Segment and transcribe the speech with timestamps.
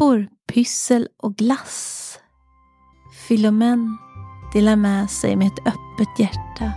[0.00, 2.18] pappor, pyssel och glass.
[3.28, 3.98] Filomen
[4.52, 6.72] delar med sig med ett öppet hjärta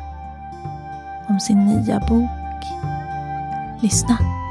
[1.30, 2.64] om sin nya bok.
[3.82, 4.43] Lyssna.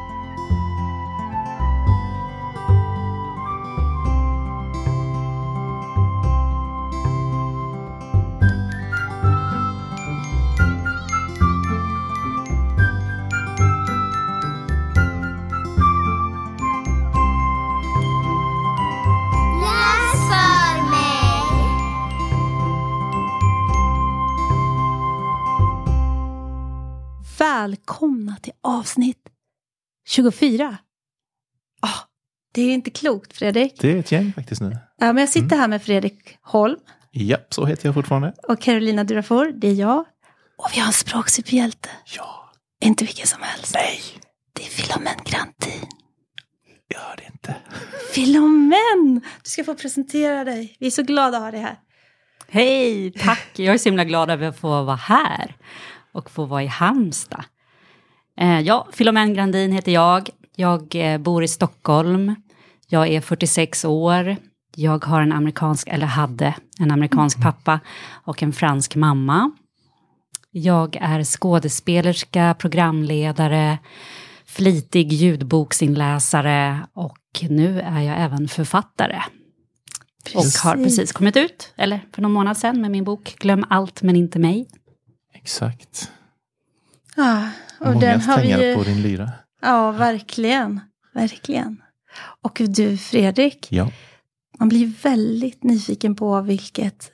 [28.83, 29.29] Avsnitt
[30.09, 30.77] 24.
[31.83, 31.89] Ah,
[32.55, 33.81] det är inte klokt Fredrik.
[33.81, 34.77] Det är ett gäng faktiskt nu.
[34.99, 36.79] Ja, men jag sitter här med Fredrik Holm
[37.13, 38.35] Japp, så heter jag fortfarande.
[38.49, 39.53] och Carolina Durafor.
[39.55, 40.05] Det är jag.
[40.59, 41.89] Och vi har en språksuperhjälte.
[42.17, 42.53] Ja.
[42.85, 43.75] Inte vilken som helst.
[43.75, 44.01] Nej,
[44.53, 45.89] Det är Filomen Grantin.
[46.95, 47.57] gör det inte.
[48.15, 49.21] Filomen!
[49.45, 50.77] Du ska få presentera dig.
[50.81, 51.77] Vi är så glada att ha dig här.
[52.49, 53.49] Hej, tack.
[53.59, 55.57] Jag är så himla glad över att få vara här
[56.13, 57.45] och få vara i Halmstad.
[58.41, 60.31] Eh, ja, Filomen Grandin heter jag.
[60.57, 62.35] Jag eh, bor i Stockholm.
[62.89, 64.37] Jag är 46 år.
[64.77, 67.81] Jag har en amerikansk, eller hade en amerikansk pappa
[68.25, 69.51] och en fransk mamma.
[70.51, 73.79] Jag är skådespelerska, programledare,
[74.47, 79.23] flitig ljudboksinläsare och nu är jag även författare.
[80.35, 84.03] Och har precis kommit ut, eller för någon månad sedan, med min bok Glöm allt
[84.03, 84.67] men inte mig.
[85.35, 86.11] Exakt.
[87.17, 87.49] Ja,
[87.83, 88.75] och Många den har vi ju...
[88.77, 89.31] på din lyra.
[89.63, 90.81] Ja, verkligen.
[91.15, 91.83] Verkligen.
[92.43, 93.91] Och du Fredrik, Ja.
[94.59, 97.11] man blir väldigt nyfiken på vilket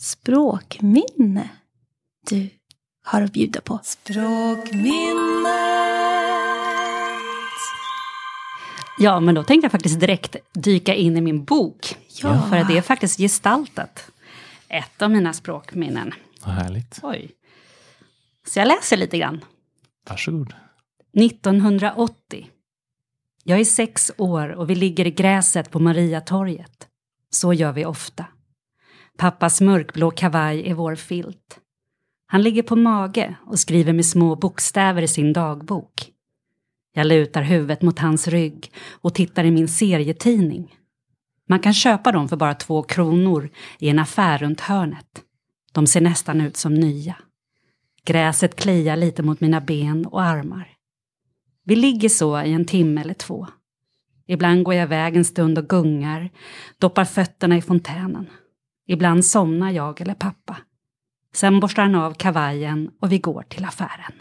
[0.00, 1.48] språkminne
[2.30, 2.50] du
[3.04, 3.80] har att bjuda på.
[8.98, 11.96] Ja, men då tänkte jag faktiskt direkt dyka in i min bok.
[12.22, 12.42] Ja.
[12.50, 14.10] För det är faktiskt gestaltat.
[14.68, 16.12] Ett av mina språkminnen.
[16.44, 16.98] Vad härligt.
[17.02, 17.30] Oj.
[18.48, 19.44] Så jag läser lite grann.
[20.10, 20.54] Varsågod.
[21.20, 22.50] 1980.
[23.44, 26.88] Jag är sex år och vi ligger i gräset på Mariatorget.
[27.30, 28.24] Så gör vi ofta.
[29.16, 31.58] Pappas mörkblå kavaj är vår filt.
[32.26, 36.12] Han ligger på mage och skriver med små bokstäver i sin dagbok.
[36.94, 40.74] Jag lutar huvudet mot hans rygg och tittar i min serietidning.
[41.48, 45.22] Man kan köpa dem för bara två kronor i en affär runt hörnet.
[45.72, 47.16] De ser nästan ut som nya.
[48.04, 50.68] Gräset kliar lite mot mina ben och armar.
[51.64, 53.46] Vi ligger så i en timme eller två.
[54.26, 56.30] Ibland går jag iväg en stund och gungar,
[56.78, 58.30] doppar fötterna i fontänen.
[58.86, 60.56] Ibland somnar jag eller pappa.
[61.34, 64.12] Sen borstar han av kavajen och vi går till affären.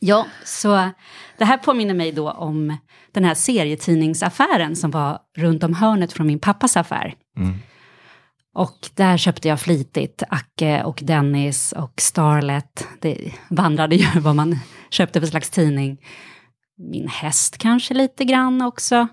[0.00, 0.90] Ja, så
[1.38, 2.76] det här påminner mig då om
[3.12, 7.14] den här serietidningsaffären som var runt om hörnet från min pappas affär.
[7.36, 7.58] Mm.
[8.58, 12.88] Och där köpte jag flitigt Acke och Dennis och Starlet.
[13.00, 14.58] Det vandrade ju vad man
[14.90, 15.98] köpte för slags tidning.
[16.78, 19.08] Min häst kanske lite grann också.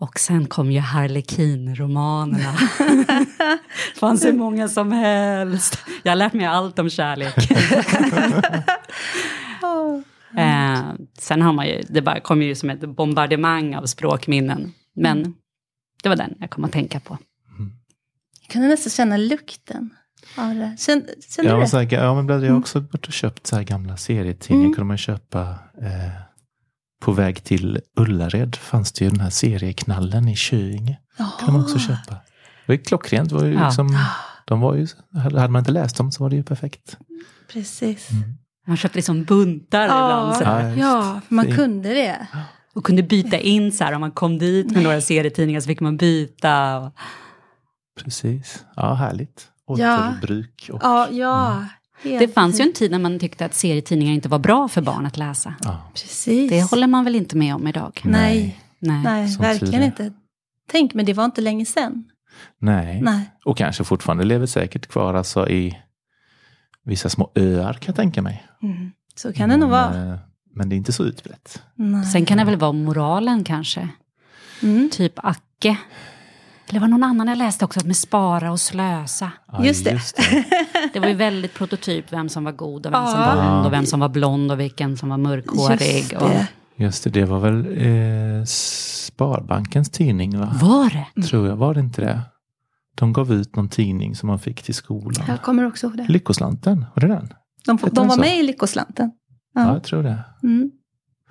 [0.00, 2.52] Och sen kom ju Harlekin-romanerna.
[4.00, 5.78] fanns hur många som helst.
[6.02, 7.50] Jag har lärt mig allt om kärlek.
[10.38, 10.80] eh,
[11.18, 14.72] sen har man ju, det bara kom ju som ett bombardemang av språkminnen.
[14.96, 15.34] Men
[16.02, 17.18] det var den jag kom att tänka på.
[18.46, 19.90] Jag kunde nästan känna lukten
[20.36, 20.76] av det.
[20.78, 21.68] Kände, kände Ja, du men det?
[21.68, 24.64] så här, ja, men jag har också varit och köpt så här gamla serietidningar.
[24.64, 24.74] Mm.
[24.74, 25.40] kunde man köpa.
[25.82, 26.10] Eh,
[27.00, 30.98] på väg till Ullared fanns det ju den här serieknallen i Köinge.
[31.40, 32.14] kan man också köpa.
[32.14, 33.32] Det var ju klockrent.
[33.32, 33.66] Var ju Ja.
[33.66, 33.98] liksom,
[34.44, 36.96] de var ju, hade man inte läst dem så var det ju perfekt.
[37.52, 38.08] Precis.
[38.66, 40.36] Man köpte liksom buntar ibland.
[40.36, 40.76] Så Ja, här.
[40.76, 42.26] Ja, man kunde det.
[42.74, 45.80] Och kunde byta in så här, om man kom dit med några serietidningar så fick
[45.80, 46.78] man byta.
[46.78, 46.92] Och,
[48.04, 48.64] Precis.
[48.76, 49.48] Ja, härligt.
[49.66, 50.70] Återbruk.
[50.72, 51.64] Och, Ja, ja.
[52.04, 54.82] helt det fanns ju en tid när man tyckte att serietidningar inte var bra för
[54.82, 55.54] barn att läsa.
[55.64, 56.50] ja, Precis.
[56.50, 58.00] Det håller man väl inte med om idag?
[58.04, 59.02] Nej, Nej.
[59.04, 60.12] nej verkligen inte.
[60.70, 62.04] Tänk, men det var inte länge sedan.
[62.58, 63.00] nej.
[63.02, 63.30] Nej.
[63.44, 65.78] Och kanske fortfarande lever säkert kvar alltså i
[66.84, 68.46] vissa små öar kan jag tänka mig.
[68.62, 68.90] Mm.
[69.14, 70.12] Så kan det nog vara.
[70.12, 70.18] eh,
[70.54, 71.62] Men det är inte så utbrett.
[71.74, 72.04] Nej.
[72.04, 73.88] Sen kan det väl vara moralen kanske.
[74.62, 74.90] Mm.
[74.92, 75.76] Typ Acke.
[76.68, 79.32] Eller var det någon annan jag läste också, med spara och slösa.
[79.52, 79.90] Ja, Just det.
[80.16, 80.44] det.
[80.92, 83.34] Det var ju väldigt prototyp vem som var god och vem som Ja.
[83.36, 85.96] var ond och vem som var blond och vilken som var mörkhårig.
[86.02, 86.28] Just Och...
[86.28, 86.48] det.
[86.78, 87.66] Just det, det var väl
[88.40, 90.52] eh, Sparbankens tidning va?
[90.62, 91.22] Var det?
[91.22, 92.20] Tror jag, var det inte det?
[92.94, 95.24] De gav ut någon tidning som man fick till skolan.
[95.28, 96.06] Jag kommer också ihåg det.
[96.08, 97.28] Lyckoslanten, var det den?
[97.66, 98.20] De, de den var så?
[98.20, 99.10] med i Lyckoslanten.
[99.54, 99.72] Ja, Ja.
[99.72, 100.24] jag tror det.
[100.42, 100.70] Mm.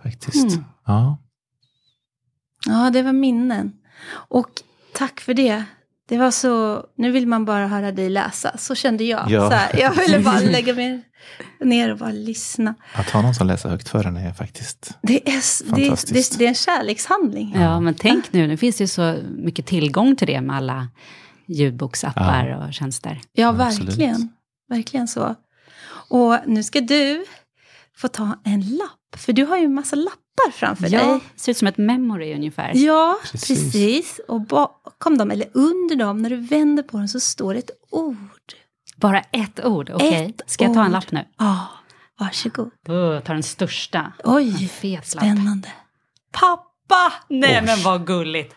[0.03, 0.51] Faktiskt.
[0.55, 0.65] Mm.
[0.85, 1.17] Ja.
[2.67, 3.73] Ja, det var minnen.
[4.29, 4.49] Och
[4.95, 5.63] tack för det.
[6.09, 9.31] Det var så, nu vill man bara höra dig läsa, så kände jag.
[9.31, 9.49] Ja.
[9.49, 11.01] Så här, jag ville bara lägga mig
[11.59, 12.75] ner och bara lyssna.
[12.93, 14.97] Att ha någon som läser högt för en är faktiskt...
[15.01, 16.31] Det är, s- det, Fantastiskt.
[16.31, 17.53] det, det är en kärlekshandling.
[17.55, 20.87] Ja, men tänk nu, nu finns det ju så mycket tillgång till det med alla
[21.47, 23.21] ljudboksappar och tjänster.
[23.33, 23.89] Ja, Absolut.
[23.89, 24.29] verkligen.
[24.69, 25.35] Verkligen så.
[26.09, 27.25] Och nu ska du
[27.97, 30.19] få ta en lapp, för du har ju en massa lappar
[30.53, 31.19] framför Ja, dig.
[31.35, 32.71] ser ut som ett memory ungefär.
[32.75, 33.47] Ja, Precis.
[33.63, 34.19] precis.
[34.27, 37.71] Och bakom dem, eller under dem, när du vänder på dem så står det ett
[37.89, 38.53] ord.
[38.97, 40.25] Bara ett ord, okej.
[40.25, 40.91] Ett Ska jag ta en ord.
[40.91, 41.25] lapp nu?
[41.37, 41.67] Ja,
[42.19, 42.71] varsågod.
[42.87, 44.13] Oh, ta den största.
[44.23, 44.69] Oj,
[45.03, 45.67] spännande.
[46.31, 47.13] Pappa!
[47.29, 47.65] Nej Oj.
[47.65, 48.55] men vad gulligt.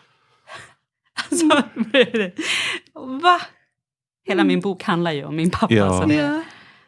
[1.31, 1.45] Alltså,
[3.21, 3.41] va?
[4.25, 5.73] Hela min bok handlar ju om min pappa.
[5.73, 6.01] Ja.
[6.01, 6.41] Så det, Ja,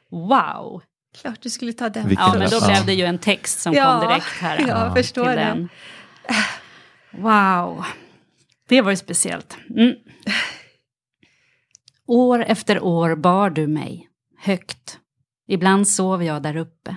[0.09, 0.81] wow.
[1.21, 2.07] Klart du skulle ta den.
[2.07, 2.67] Vilken Ja, men då Ja.
[2.67, 4.59] blev det ju en text som Ja, kom direkt här.
[4.59, 5.35] ja, jag förstår det.
[5.35, 5.69] den.
[7.11, 7.85] Wow.
[8.67, 9.57] Det var ju speciellt.
[9.69, 9.93] Mm.
[12.07, 14.09] År efter år bar du mig,
[14.39, 14.97] högt.
[15.47, 16.95] Ibland sov jag där uppe,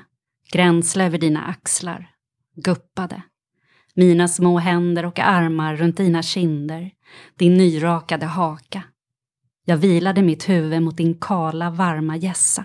[0.53, 2.11] gränsle över dina axlar,
[2.57, 3.23] guppade.
[3.95, 6.91] Mina små händer och armar runt dina kinder,
[7.39, 8.83] din nyrakade haka.
[9.65, 12.65] Jag vilade mitt huvud mot din kala, varma gässa.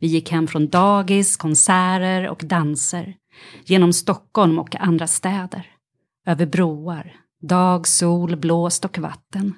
[0.00, 3.16] Vi gick hem från dagis, konserter och danser.
[3.64, 5.70] Genom Stockholm och andra städer.
[6.26, 7.16] Över broar.
[7.40, 9.54] Dag, sol, blåst och vatten.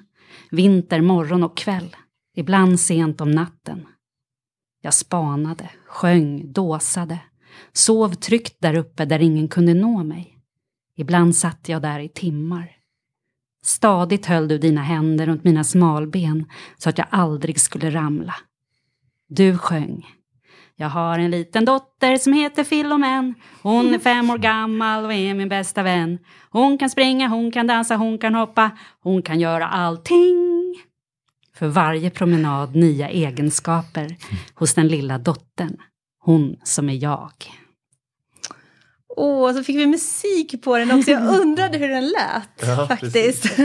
[0.51, 1.95] Vinter, morgon och kväll.
[2.35, 3.87] Ibland sent om natten.
[4.81, 7.19] Jag spanade, sjöng, dåsade.
[7.73, 10.37] Sov tryggt där uppe där ingen kunde nå mig.
[10.95, 12.71] Ibland satt jag där i timmar.
[13.63, 16.45] Stadigt höll du dina händer runt mina smalben
[16.77, 18.35] så att jag aldrig skulle ramla.
[19.27, 20.05] Du sjöng.
[20.79, 23.35] Jag har en liten dotter som heter Filomen.
[23.61, 26.19] Hon är fem år gammal och är min bästa vän.
[26.49, 28.71] Hon kan springa, hon kan dansa, hon kan hoppa.
[29.03, 30.75] Hon kan göra allting.
[31.55, 34.15] För varje promenad nya egenskaper
[34.55, 35.77] hos den lilla dottern.
[36.19, 37.31] Hon som är jag.
[39.15, 41.11] Åh, så fick vi musik på den också.
[41.11, 43.59] Jag undrade hur den lät Ja, faktiskt.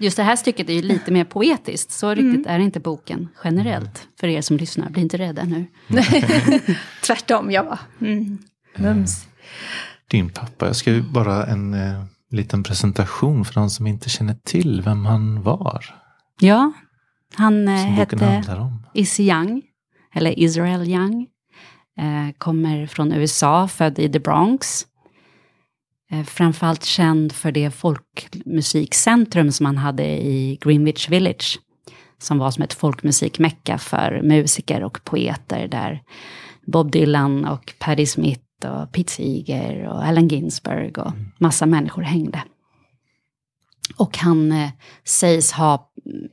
[0.00, 1.90] Just det här stycket är ju lite mer poetiskt.
[1.90, 4.08] Så riktigt är inte boken generellt.
[4.20, 5.66] För er som lyssnar, bli inte rädda nu.
[7.06, 8.38] Tvärtom, jag bara, mm,
[8.76, 9.26] mums.
[10.10, 14.36] Din pappa, jag ska ju bara en eh, liten presentation för de som inte känner
[14.44, 15.84] till vem han var.
[16.40, 16.72] Ja,
[17.34, 18.86] han eh, hette handlar om.
[18.94, 19.62] Is Young,
[20.14, 21.26] eller Israel Young.
[21.98, 24.86] Eh, kommer från USA, född i The Bronx.
[26.10, 31.60] Eh, framförallt känd för det folkmusikcentrum som han hade i Greenwich Village.
[32.18, 36.02] Som var som ett folkmusikmecka för musiker och poeter där
[36.66, 42.42] Bob Dylan och Patti Smith och Pete Seeger och Allen Ginsberg och massa människor hängde.
[43.96, 44.70] Och han eh,
[45.04, 46.28] sägs ha mm,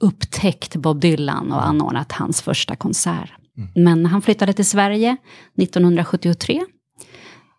[0.00, 3.32] upptäckt Bob Dylan och anordnat hans första konsert.
[3.74, 5.16] Men han flyttade till Sverige
[5.56, 6.64] 1973.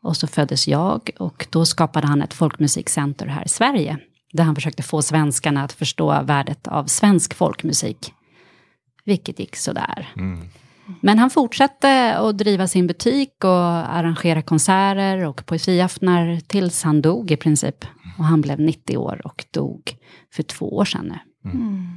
[0.06, 3.98] Och så föddes jag och då skapade han ett folkmusikcenter här i Sverige.
[4.34, 8.13] Där han försökte få svenskarna att förstå värdet av svensk folkmusik.
[9.06, 10.13] Vilket gick sådär.
[10.16, 10.50] Mm.
[11.02, 13.66] Men han fortsatte att driva sin butik och
[13.96, 17.86] arrangera konserter och poesiaftnar tills han dog i princip.
[18.18, 19.97] Och han blev 90 år och dog
[20.33, 21.50] för två år sedan nu.
[21.52, 21.88] Mm.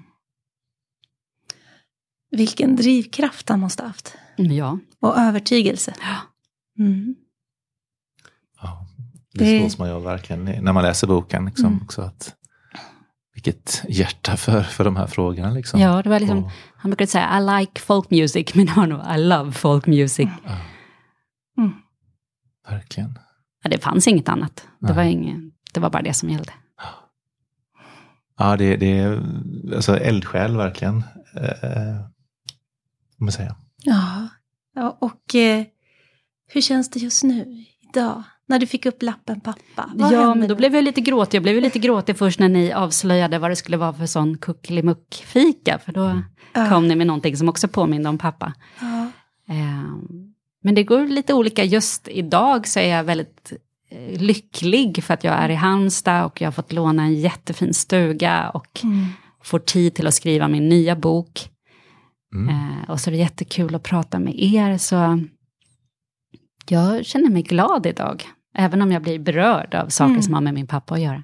[2.30, 4.14] Vilken drivkraft han måste ha haft.
[4.38, 5.94] Mm, Ja, Och övertygelse.
[6.78, 7.14] Mm.
[9.38, 11.44] Det slås man ju verkligen när man läser boken.
[11.44, 11.80] Liksom, Mm.
[11.82, 12.34] också att,
[13.34, 15.50] vilket hjärta för, för de här frågorna.
[15.50, 15.80] Liksom.
[15.80, 19.18] ja det var liksom, Och, han brukade säga I like folk music, men han I
[19.28, 20.28] love folk music.
[20.44, 20.56] ja,
[21.58, 21.72] Mm.
[22.68, 23.18] verkligen.
[23.62, 24.66] Ja, det fanns inget annat.
[24.80, 25.38] Det var, inget,
[25.74, 26.52] det var bara det som gällde.
[28.38, 29.22] Ja, det, det är
[29.74, 30.96] alltså eldsjäl verkligen.
[31.36, 32.00] Eh,
[33.18, 33.56] om man säga.
[33.84, 34.28] Ja.
[34.74, 35.64] ja och eh,
[36.52, 38.22] hur känns det just nu, idag?
[38.48, 39.90] När du fick upp lappen pappa?
[39.94, 40.54] Vad ja, men då då?
[40.54, 41.36] blev jag lite gråtig.
[41.38, 45.78] Jag blev lite gråtig först när ni avslöjade vad det skulle vara för sån kuckelimuck-fika.
[45.84, 46.68] För då Ja.
[46.68, 48.52] kom ni med någonting som också påminde om pappa.
[48.80, 49.06] Ja.
[49.54, 49.84] Eh,
[50.62, 51.64] Men det går lite olika.
[51.64, 53.52] Just idag så är jag väldigt
[53.90, 57.74] eh, lycklig för att jag är i Halmstad och jag har fått låna en jättefin
[57.74, 59.06] stuga och Mm.
[59.42, 61.48] får tid till att skriva min nya bok.
[62.34, 62.48] Mm.
[62.48, 64.78] Eh, och så är det jättekul att prata med er.
[64.78, 65.20] Så
[66.68, 68.24] jag känner mig glad idag.
[68.54, 70.22] Även om jag blir berörd av saker Mm.
[70.22, 71.22] som har med min pappa att göra.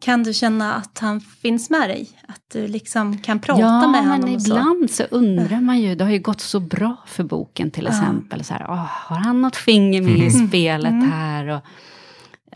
[0.00, 2.08] Kan du känna att han finns med dig?
[2.28, 4.48] Att du liksom kan prata med honom men och så?
[4.52, 7.90] ibland så undrar man ju, det har ju gått så bra för boken till Ja.
[7.90, 8.44] exempel.
[8.44, 10.48] Så här, åh, har han något finger med i Mm.
[10.48, 11.10] spelet Mm.
[11.12, 11.46] här?
[11.46, 11.60] Och,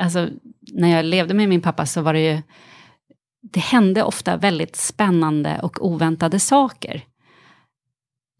[0.01, 0.29] alltså,
[0.73, 2.43] när jag levde med min pappa så var det ju,
[3.53, 7.03] det hände ofta väldigt spännande och oväntade saker.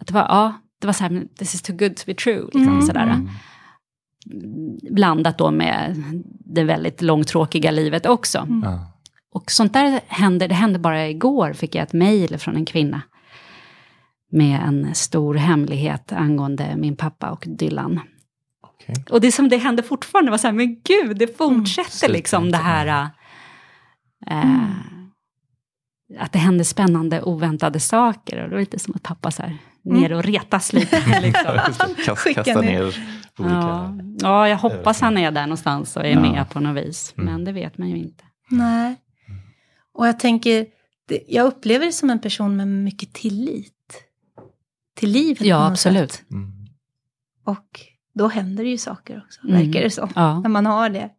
[0.01, 2.43] Att det var, ja, det var så här, this is too good to be true.
[2.45, 2.83] Liksom, Mm.
[2.83, 3.29] sådär.
[4.33, 4.79] Mm.
[4.91, 6.03] Blandat då med
[6.45, 8.39] det väldigt långtråkiga livet också.
[8.39, 8.63] Mm.
[8.63, 8.93] Ja.
[9.35, 13.03] Och sånt där hände, det hände bara igår, fick jag ett mejl från en kvinna.
[14.31, 18.01] Med en stor hemlighet angående min pappa och Dylan.
[18.63, 19.05] Okej.
[19.11, 22.51] Och det som det hände fortfarande var så här, men gud, det fortsätter Sluta liksom
[22.51, 23.11] det här...
[24.31, 24.65] Äh,
[26.19, 28.43] Att det händer spännande, oväntade saker.
[28.43, 31.21] Och det var lite som att pappa så här, ner och retas lite.
[31.23, 31.95] liksom.
[32.05, 32.85] Kast, kasta ner.
[32.85, 33.18] ner.
[33.39, 33.95] Ja.
[34.21, 36.21] ja, jag hoppas han är där någonstans och är Ja.
[36.21, 37.15] med på något vis.
[37.19, 37.33] Mm.
[37.33, 38.25] Men det vet man ju inte.
[38.51, 38.97] Nej.
[39.95, 40.67] Och jag tänker,
[41.29, 43.75] jag upplever det som en person med mycket tillit.
[44.97, 46.23] Till livet Ja, absolut.
[46.31, 46.53] Mm.
[47.45, 47.81] Och
[48.15, 49.67] då händer det ju saker också, Mm.
[49.67, 50.09] verkar det så.
[50.15, 50.41] Ja.
[50.41, 51.11] När man har det.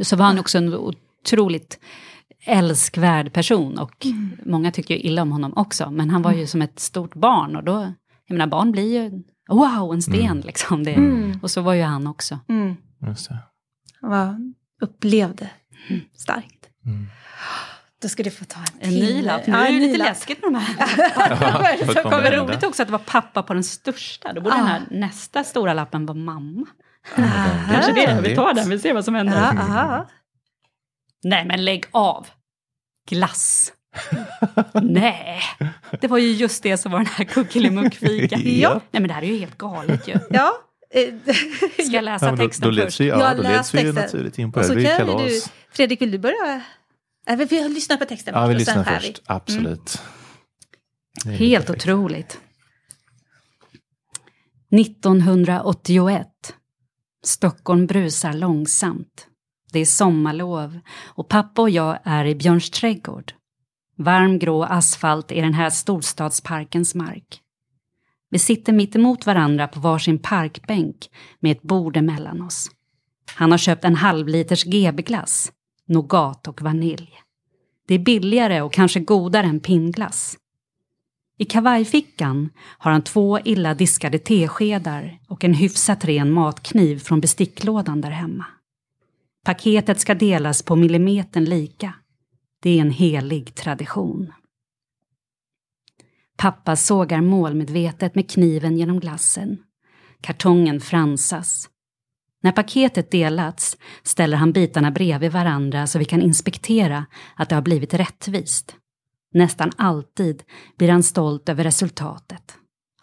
[0.00, 1.78] Så var han också en otroligt
[2.44, 4.30] älskvärd person och Mm.
[4.46, 5.90] många tycker ju illa om honom också.
[5.90, 7.92] Men han var ju som ett stort barn och då,
[8.26, 10.40] jag menar barn blir ju, wow, en sten Mm.
[10.40, 10.84] liksom.
[10.84, 11.38] Det, Mm.
[11.42, 12.38] Och så var ju han också.
[12.48, 12.76] Mm.
[13.06, 13.38] Just det.
[14.00, 15.50] Vad upplevde
[16.16, 16.68] starkt.
[16.86, 17.06] Mm.
[18.02, 19.00] Då ska du få ta en En till.
[19.16, 19.46] ny lapp.
[19.46, 20.08] Nu Ja, är det lite lapp.
[20.08, 20.76] läskigt med de här.
[21.82, 24.32] Är det kommer roligt också att det var pappa på den största.
[24.32, 24.58] Då borde Ah.
[24.58, 26.66] den här nästa stora lappen vara mamma.
[27.18, 27.58] Aha.
[27.72, 29.36] Kanske det, vi tar den, vi ser vad som händer.
[29.36, 30.06] Ja, aha.
[31.24, 32.26] Nej men lägg av!
[33.08, 33.72] Glass.
[34.82, 35.40] Nej,
[36.00, 38.40] det var ju just det som var den här kuckelimuckfikan.
[38.44, 38.70] Ja.
[38.90, 40.14] Nej men det här är ju helt galet ju.
[40.30, 40.52] ja.
[40.90, 41.14] eh,
[41.86, 43.00] Ska jag läsa Ja, men då, texten då först?
[43.00, 44.04] vi, ja, Jag då läs leds vi ju texten.
[44.04, 44.66] naturligt in på det.
[44.66, 45.44] så Det är ju kan ju kalas.
[45.44, 46.62] du, Fredrik, vill du börja?
[47.28, 49.12] Äh, vi vi lyssnar på texten Ja, vi först och sen lyssnar skär vi.
[49.14, 49.22] först.
[49.26, 50.02] Absolut.
[51.26, 51.82] Är Helt perfekt.
[51.86, 52.38] otroligt.
[54.76, 56.26] 1981.
[57.24, 59.26] Stockholm brusar långsamt.
[59.72, 63.32] Det är sommarlov och pappa och jag är i Björns trädgård.
[63.98, 67.40] Varm grå asfalt i den här storstadsparkens mark.
[68.30, 71.10] Vi sitter mitt emot varandra på varsin parkbänk
[71.40, 72.70] med ett bord emellan oss.
[73.34, 75.52] Han har köpt en halvliters GB-glass,
[75.86, 77.10] nougat och vanilj.
[77.88, 80.36] Det är billigare och kanske godare än pinnglass.
[81.38, 88.00] I kavajfickan har han två illa diskade teskedar och en hyfsat ren matkniv från besticklådan
[88.00, 88.44] där hemma.
[89.44, 91.94] Paketet ska delas på millimetern lika.
[92.66, 94.32] Det är en helig tradition.
[96.36, 99.58] Pappa sågar målmedvetet med kniven genom glassen.
[100.20, 101.68] Kartongen fransas.
[102.42, 107.06] När paketet delats ställer han bitarna bredvid varandra så vi kan inspektera
[107.36, 108.76] att det har blivit rättvist.
[109.32, 110.42] Nästan alltid
[110.78, 112.58] blir han stolt över resultatet.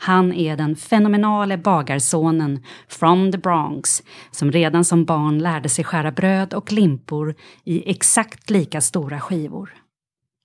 [0.05, 6.11] Han är den fenomenale bagarsonen from the Bronx som redan som barn lärde sig skära
[6.11, 9.73] bröd och limpor i exakt lika stora skivor.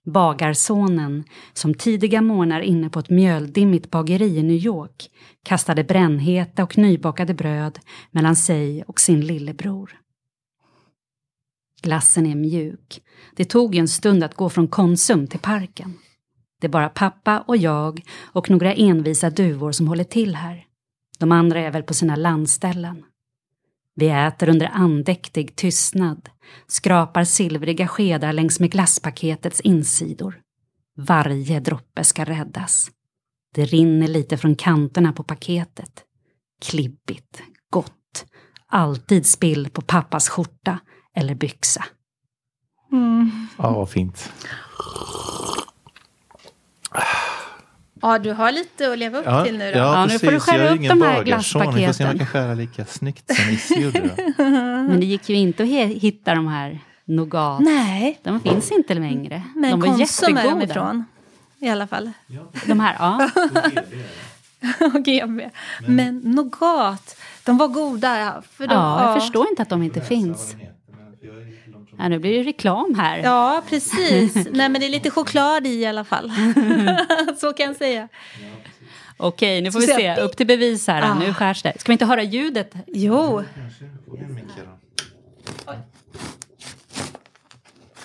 [0.07, 5.11] Bagarsonen som tidiga morgnar inne på ett mjöldimmigt bageri i New York
[5.45, 7.79] kastade brännheta och nybakade bröd
[8.11, 10.01] mellan sig och sin lillebror.
[11.83, 13.01] Glassen är mjuk.
[13.37, 15.95] Det tog ju en stund att gå från Konsum till parken.
[16.61, 20.65] Det är bara pappa och jag och några envisa duvor som håller till här.
[21.19, 23.05] De andra är väl på sina landställen.
[23.95, 26.29] Vi äter under andäktig tystnad,
[26.67, 30.41] skrapar silvriga skedar längs med glasspaketets insidor.
[30.97, 32.91] Varje droppe ska räddas.
[33.55, 36.05] Det rinner lite från kanterna på paketet.
[36.61, 38.27] Klibbigt, gott,
[38.67, 40.79] alltid spill på pappas skjorta
[41.15, 41.85] eller byxa.
[42.93, 43.31] Mm.
[43.59, 44.33] Ja, vad fint.
[48.03, 49.79] Ja, du har lite att leva upp Ja, till nu då.
[49.79, 51.75] ja, Ja, nu får du skära jag är upp de här bagarson.
[51.75, 52.19] Vi får se om jag glasspaketen.
[52.19, 54.11] kan skära lika snyggt som Issi gjorde.
[54.89, 55.69] Men det gick ju inte att
[56.03, 57.61] hitta de här nougat.
[57.61, 59.43] Nej, De finns inte längre.
[59.57, 60.65] men de var Konsum är de jättegoda.
[60.73, 61.05] ifrån.
[61.59, 62.11] I alla fall.
[62.67, 63.31] De här, ja.
[64.95, 65.51] Och GB.
[65.87, 68.19] Men nougat, de var goda.
[68.19, 70.57] ja, För de, ja, jag förstår inte att de inte finns.
[71.99, 73.19] Ja, nu blir det reklam här.
[73.19, 74.35] Ja, precis.
[74.51, 76.33] Nej, men det är lite choklad i i alla fall.
[77.41, 78.09] Så kan jag säga.
[79.17, 80.17] Okej, nu får vi Ska vi se.
[80.17, 81.03] Upp till bevis här.
[81.03, 81.15] Ah.
[81.15, 81.73] Nu skärs det.
[81.79, 82.75] Ska vi inte höra ljudet?
[82.87, 83.43] Jo,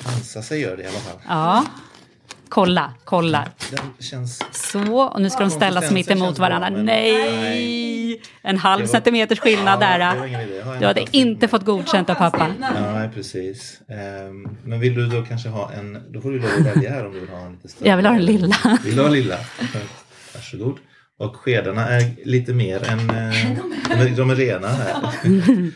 [0.03, 1.19] Hansa sig gör det i alla fall.
[1.27, 1.65] Ja.
[2.53, 3.47] Kolla, kolla.
[3.71, 4.43] Den känns...
[4.51, 6.69] Så, och nu ska de ställas mitt emot känns bra, varandra.
[6.69, 8.21] men- Nej!
[8.41, 10.79] En halv var- centimeters skillnad Ja, där.
[10.79, 12.47] Du hade inte fått godkänt av pappa.
[12.61, 13.79] Ja, precis.
[13.89, 15.97] Ehm, men vill du då kanske ha en...
[16.13, 17.89] Då får du lov att välja här om du vill ha en lite större.
[17.89, 18.55] Jag vill ha den lilla.
[18.83, 19.37] Vill du ha lilla?
[20.33, 20.77] Varsågod.
[21.19, 22.99] Och skedarna är lite mer än...
[23.09, 23.35] eh,
[23.89, 24.95] De är, de är rena här.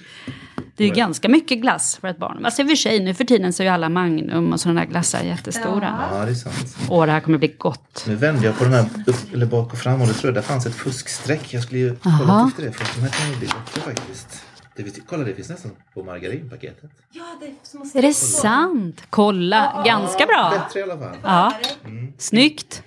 [0.78, 2.46] Det är ju ganska mycket glass för ett barn.
[2.46, 4.80] Alltså i och för sig, nu för tiden så är ju alla Magnum och sådana
[4.82, 6.10] där glassar jättestora.
[6.12, 6.78] Ja, det är sant.
[6.90, 8.04] Åh, det här kommer bli gott.
[8.08, 10.44] Nu vände jag på den här upp, eller bak och fram och då tror jag
[10.44, 11.54] det fanns ett fuskstreck.
[11.54, 12.96] Jag skulle ju kolla efter det först.
[12.96, 14.44] De här kan ju bli bättre faktiskt.
[14.76, 16.92] Det finns, kolla, det finns nästan på margarinpaketet.
[17.12, 19.04] Ja, det Är måste det sant?
[19.10, 20.50] Kolla, ganska bra.
[20.66, 21.16] Bättre i alla fall.
[21.24, 21.54] Ja,
[22.18, 22.84] snyggt.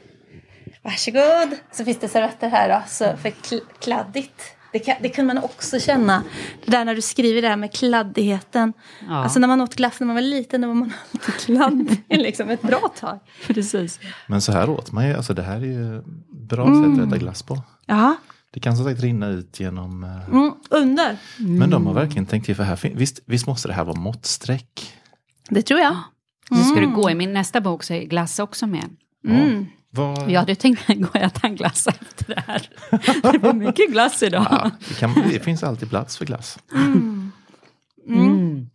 [0.83, 1.59] Varsågod.
[1.73, 4.43] Så finns det servetter här då, så för kl- kladdigt.
[4.73, 6.23] Det, kan, det kunde man också känna.
[6.65, 8.73] Det där när du skriver det här med kladdigheten.
[9.09, 9.15] Ja.
[9.17, 12.05] Alltså när man åt glass när man var liten, då var man alltid kladdig.
[12.09, 13.19] liksom ett bra tag.
[13.47, 14.01] Precis.
[14.27, 15.15] Men så här åt man ju.
[15.15, 16.03] Alltså det här är ju
[16.49, 17.63] bra sätt att äta glass på.
[17.87, 18.17] Ja,
[18.51, 20.05] Det kan som sagt rinna ut genom...
[20.05, 21.17] eh, mm, under.
[21.39, 22.79] Men de har verkligen tänkt till för här.
[22.95, 24.95] Visst, visst måste det här vara måttstreck?
[25.49, 25.97] Det tror jag.
[26.49, 28.85] Så ska det gå i min nästa bok så är glass också med.
[29.29, 29.67] Mm.
[29.93, 32.69] Vad, Jag hade tänkt gå och äta en glass efter det här.
[33.33, 34.47] Det blir mycket glass idag.
[34.51, 36.59] ja, det, kan, det finns alltid plats för glass.
[38.09, 38.67] Mm.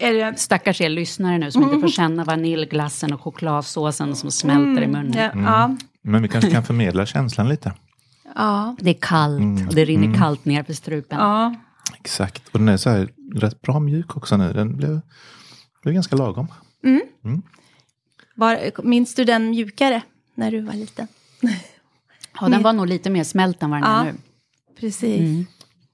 [0.00, 4.82] Är det, Stackars er lyssnare nu som inte får känna vaniljglassen och chokladsåsen som smälter
[4.82, 5.12] i munnen.
[5.12, 7.72] ja, ja, Men vi kanske kan förmedla känslan lite.
[8.34, 11.18] ja, Det är kallt och det rinner kallt ner för strupen.
[11.18, 11.54] ja.
[12.00, 12.48] Exakt.
[12.48, 14.52] Och den är så här rätt bra mjuk också nu.
[14.52, 15.00] Den blev,
[15.82, 16.46] blev ganska lagom.
[18.36, 20.02] Var, minns du den mjukare
[20.34, 21.08] när du var liten?
[22.40, 24.00] Ja, den var nog lite mer smält än vad den Ja.
[24.00, 24.18] är nu.
[24.80, 25.46] Precis.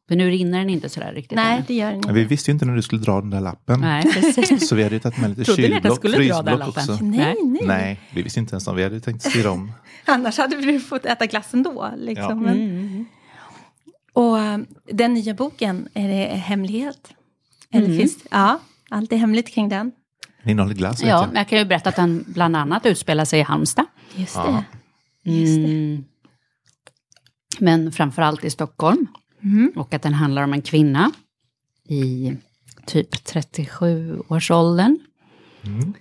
[0.08, 1.36] För nu rinner den inte sådär riktigt.
[1.36, 2.12] Nej, det gör den inte.
[2.12, 3.80] Vi visste ju inte när du skulle dra den där lappen.
[3.80, 4.68] Nej, precis.
[4.68, 6.58] Så vi hade ju tagit med lite Trodde ni att jag kylblock, skulle dra den
[6.58, 6.94] frysblock lappen?
[6.94, 7.04] också.
[7.04, 8.76] Nej, nej, Nej, vi visste inte ens om.
[8.76, 9.72] Vi hade tänkt styra om.
[10.04, 11.90] Annars hade du fått äta glassen då.
[11.96, 12.24] Liksom.
[12.28, 12.34] Ja.
[12.34, 13.04] Men, Mm.
[14.12, 14.58] och eh,
[14.92, 17.08] den nya boken, är det hemlighet?
[17.70, 18.58] Eller finns Ja,
[18.90, 19.92] allt är hemligt kring den.
[20.42, 21.26] Den innehåller glass Ja, jag.
[21.26, 23.86] men jag kan ju berätta att den bland annat utspelar sig i Halmstad.
[24.14, 24.64] Just det.
[25.30, 25.64] Just det.
[25.64, 26.04] Mm.
[27.58, 29.06] Men framförallt i Stockholm.
[29.42, 29.72] Mm.
[29.76, 31.12] Och att den handlar om en kvinna
[31.88, 32.32] i
[32.86, 34.98] typ 37-årsåldern.
[35.64, 35.94] Mm.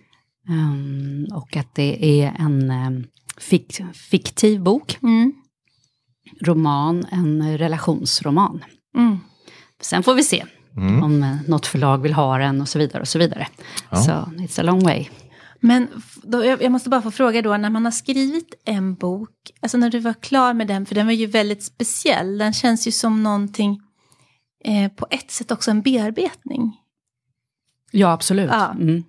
[0.49, 5.33] Um, och att det är en um, fik fiktiv bok, Mm.
[6.41, 8.63] roman, en relationsroman.
[8.97, 9.17] Mm.
[9.81, 10.45] Sen får vi se
[10.77, 11.03] Mm.
[11.03, 13.47] om eh, något förlag vill ha den och så vidare och så vidare.
[13.89, 13.97] Ja.
[13.97, 15.07] Så it's a long way.
[15.59, 15.87] Men
[16.23, 19.29] då, jag, jag måste bara få fråga då, när man har skrivit en bok,
[19.59, 22.87] alltså när du var klar med den, för den var ju väldigt speciell, den känns
[22.87, 23.81] ju som någonting,
[24.63, 26.77] eh, på ett sätt också en bearbetning.
[27.91, 28.49] Ja, absolut.
[28.51, 28.71] Ja.
[28.71, 29.03] Mm.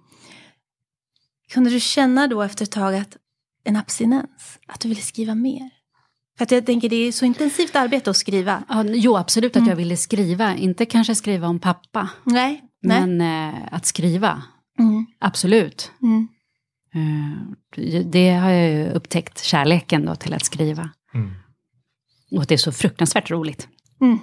[1.53, 3.16] Kunde du känna då efter ett tag att
[3.64, 5.70] en abstinens, att du ville skriva mer?
[6.42, 8.64] För att jag tänker det är så intensivt arbete att skriva.
[8.68, 10.57] Ja, jo, absolut att jag ville skriva.
[10.57, 13.07] Inte kanske skriva om pappa, Nej, nej.
[13.07, 14.42] men eh, att skriva.
[14.78, 15.92] Mm, Absolut.
[16.02, 16.28] mm,
[16.94, 20.90] Eh, det har jag ju upptäckt, kärleken då till att skriva.
[21.14, 21.31] Mm.
[22.33, 23.68] Och att det är så fruktansvärt roligt.
[24.00, 24.18] mm.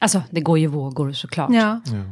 [0.00, 1.50] Alltså, det går ju vågor såklart.
[1.52, 1.80] Ja.
[1.86, 2.04] Ja.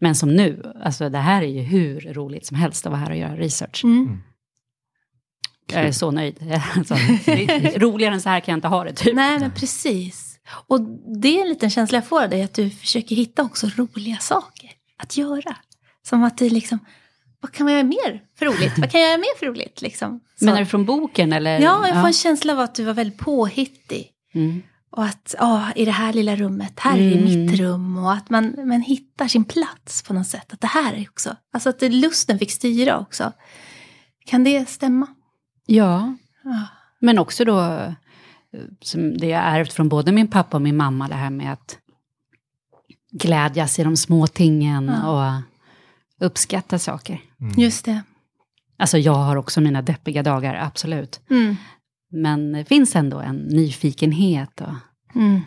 [0.00, 3.10] Men som nu, alltså det här är ju hur roligt som helst att vara här
[3.10, 3.84] och göra research.
[3.84, 4.22] Mm.
[5.66, 6.36] Jag är så nöjd.
[6.76, 6.94] Alltså,
[7.76, 9.14] roligare än så här kan jag inte ha det, typ.
[9.14, 10.38] Nej, men precis.
[10.66, 10.80] Och
[11.22, 14.16] det är en liten känsla jag får av dig, att du försöker hitta också roliga
[14.16, 15.56] saker att göra.
[16.02, 16.78] Som att du liksom,
[17.40, 18.78] vad kan man göra mer för roligt?
[18.78, 19.82] Vad kan jag göra mer för roligt?
[19.82, 20.20] Liksom.
[20.38, 20.44] Så.
[20.44, 21.60] Menar du från boken eller?
[21.60, 24.10] Ja, jag får en känsla av att du var väldigt påhittig.
[24.34, 24.62] Mm.
[24.90, 27.24] Och att, ja, i det här lilla rummet, här är Mm.
[27.24, 27.96] mitt rum.
[27.98, 30.52] Och att man, man hittar sin plats på något sätt.
[30.52, 33.32] Att det här är också, alltså att det, lusten fick styra också.
[34.26, 35.06] Kan det stämma?
[35.66, 36.66] Ja, Ja.
[37.00, 37.92] men också då, eh,
[38.80, 41.78] som det jag ärvt från både min pappa och min mamma, det här med att
[43.12, 45.32] glädjas i de små tingen och
[46.20, 47.20] uppskatta saker.
[47.56, 48.02] Just det.
[48.78, 51.20] Alltså jag har också mina deppiga dagar, absolut.
[51.30, 51.56] Mm.
[52.12, 54.60] Men det finns ändå en nyfikenhet.
[54.60, 54.74] Och
[55.14, 55.40] Mm.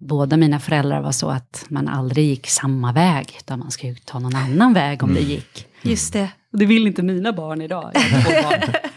[0.00, 4.18] båda mina föräldrar var så att man aldrig gick samma väg, utan man skulle ta
[4.18, 5.66] någon annan väg om det gick.
[5.82, 6.30] Just det.
[6.52, 7.90] Och det vill inte mina barn idag.
[7.94, 8.89] Jag har två barn.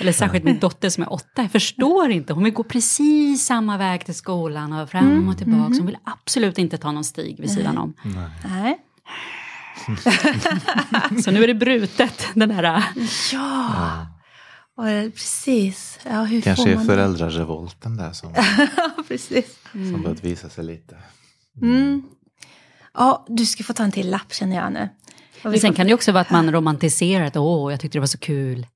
[0.00, 1.42] Eller särskilt min dotter som är åtta.
[1.42, 2.32] Jag förstår inte.
[2.32, 5.74] Hon vill gå precis samma väg till skolan och fram och tillbaka.
[5.74, 7.94] Hon vill absolut inte ta någon stig vid sidan om.
[8.48, 8.78] Nej.
[11.24, 12.82] Så nu är det brutet, den här...
[13.32, 14.06] Ja.
[14.76, 15.98] Och, precis.
[16.04, 18.34] Ja, hur Kanske får är man föräldrarevolten där som,
[18.76, 19.58] Ja, precis.
[19.72, 20.96] som börjat visa sig lite.
[21.62, 22.02] Mm.
[22.94, 24.88] Ja, du ska få ta en till lapp känner jag nu.
[25.42, 28.06] Men sen kan det också vara att man romantiserar att åh, jag tyckte det var
[28.06, 28.66] så kul.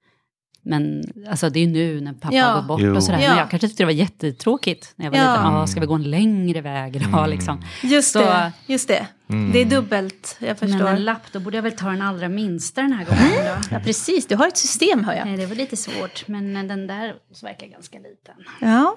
[0.65, 2.55] Men alltså det är ju nu när pappa Ja.
[2.55, 2.97] går bort Jo.
[2.97, 3.19] och sådär.
[3.19, 3.29] Ja.
[3.29, 5.33] Men jag kanske tyckte det var jättetråkigt när jag var Ja.
[5.37, 5.53] liten.
[5.53, 7.63] Ja, ska vi gå en längre väg idag liksom?
[7.83, 9.07] Just Så- det, just det.
[9.53, 10.79] Det är dubbelt, jag förstår.
[10.79, 13.75] Men en lapp, då borde jag väl ta den allra minsta den här gången då.
[13.77, 14.27] Ja, precis.
[14.27, 15.27] Du har ett system, hör jag.
[15.27, 18.35] Nej, det var lite svårt, men den där verkar ganska liten.
[18.61, 18.97] Ja.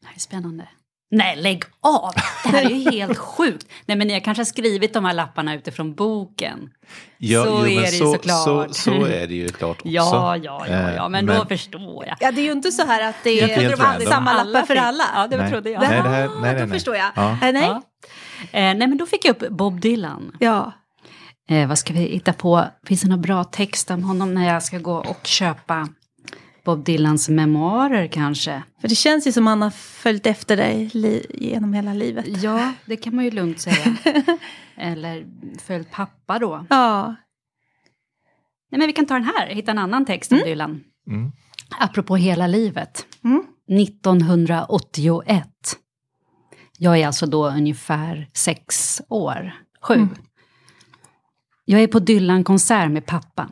[0.00, 0.68] Det här är spännande.
[1.10, 2.12] Nej, lägg av!
[2.44, 3.66] Det här är ju helt sjukt.
[3.86, 6.70] Nej, men ni har kanske skrivit de här lapparna utifrån boken.
[7.18, 8.44] Ja, Så jo, är men det ju så, såklart.
[8.44, 9.88] Så, så är det ju klart också.
[9.88, 12.16] Ja, ja, ja, ja, Eh, men, då förstår jag.
[12.20, 14.06] Ja, det är ju inte så här att det är helt random.
[14.08, 15.04] samma lappar för alla.
[15.14, 15.50] Ja, det Nej.
[15.50, 15.80] trodde jag.
[15.82, 16.68] Nej, det här, nej, nej, då nej.
[16.68, 17.10] förstår jag.
[17.14, 17.30] Ja.
[17.30, 17.62] Eh, nej.
[17.62, 17.82] Ja.
[18.40, 20.36] Eh, nej, men då fick jag upp Bob Dylan.
[20.40, 20.72] Ja.
[21.50, 22.64] Eh, vad ska vi hitta på?
[22.86, 25.88] Finns det någon bra text om honom när jag ska gå och köpa
[26.64, 28.62] Bob Dylans memoarer kanske?
[28.80, 32.42] För det känns ju som han har följt efter dig li- genom hela livet.
[32.42, 33.96] Ja, det kan man ju lugnt säga.
[34.76, 35.26] Eller
[35.60, 36.66] följt pappa då.
[36.70, 37.14] Ja.
[38.70, 40.84] Nej, men vi kan ta den här, hitta en annan text om Dylan.
[41.06, 41.32] Mm.
[41.78, 43.06] Apropå hela livet.
[43.24, 43.42] Mm.
[43.80, 45.46] 1981.
[46.78, 49.94] Jag är alltså då ungefär sex år, sju.
[49.94, 50.08] Mm.
[51.64, 53.48] Jag är på Dylan-konsert med pappa.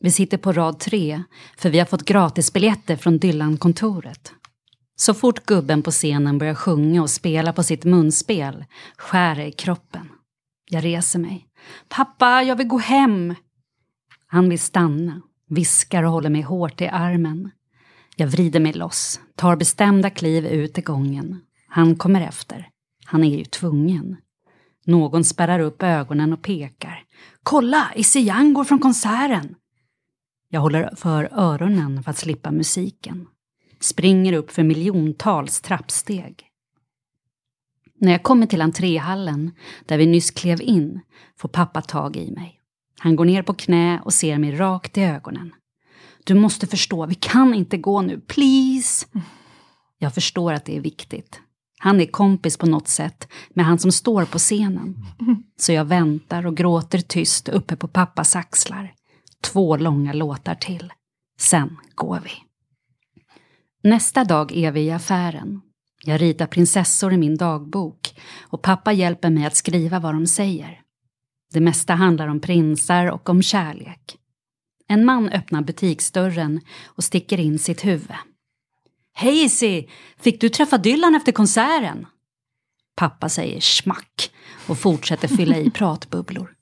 [0.00, 1.22] Vi sitter på rad tre,
[1.56, 4.32] för vi har fått gratisbiljetter från Dylan-kontoret.
[4.96, 8.64] Så fort gubben på scenen börjar sjunga och spela på sitt munspel
[8.96, 10.08] skär det i kroppen.
[10.70, 11.46] Jag reser mig.
[11.88, 13.34] Pappa, jag vill gå hem!
[14.26, 17.50] Han vill stanna, viskar och håller mig hårt i armen.
[18.16, 21.40] Jag vrider mig loss, tar bestämda kliv ut i gången.
[21.68, 22.68] Han kommer efter.
[23.04, 24.16] Han är ju tvungen.
[24.84, 27.04] Någon spärrar upp ögonen och pekar.
[27.42, 29.54] Kolla, Isse Young går från konserten!
[30.50, 33.26] Jag håller för öronen för att slippa musiken.
[33.80, 36.44] Springer upp för miljontals trappsteg.
[38.00, 39.50] När jag kommer till entréhallen,
[39.86, 41.00] där vi nyss klev in,
[41.36, 42.60] får pappa tag i mig.
[42.98, 45.54] Han går ner på knä och ser mig rakt i ögonen.
[46.24, 49.06] Du måste förstå, vi kan inte gå nu, please!
[49.98, 51.40] Jag förstår att det är viktigt.
[51.78, 54.96] Han är kompis på något sätt med han som står på scenen.
[55.56, 58.94] Så jag väntar och gråter tyst uppe på pappas axlar.
[59.42, 60.92] Två långa låtar till.
[61.40, 62.30] Sen går vi.
[63.88, 65.60] Nästa dag är vi i affären.
[66.04, 70.80] Jag ritar prinsessor i min dagbok och pappa hjälper mig att skriva vad de säger.
[71.52, 74.18] Det mesta handlar om prinsar och om kärlek.
[74.88, 78.16] En man öppnar butiksdörren och sticker in sitt huvud.
[79.12, 79.86] Hej Izzy!
[80.16, 82.06] Fick du träffa Dylan efter konserten?
[82.96, 84.30] Pappa säger smack
[84.68, 86.57] och fortsätter fylla i pratbubblor.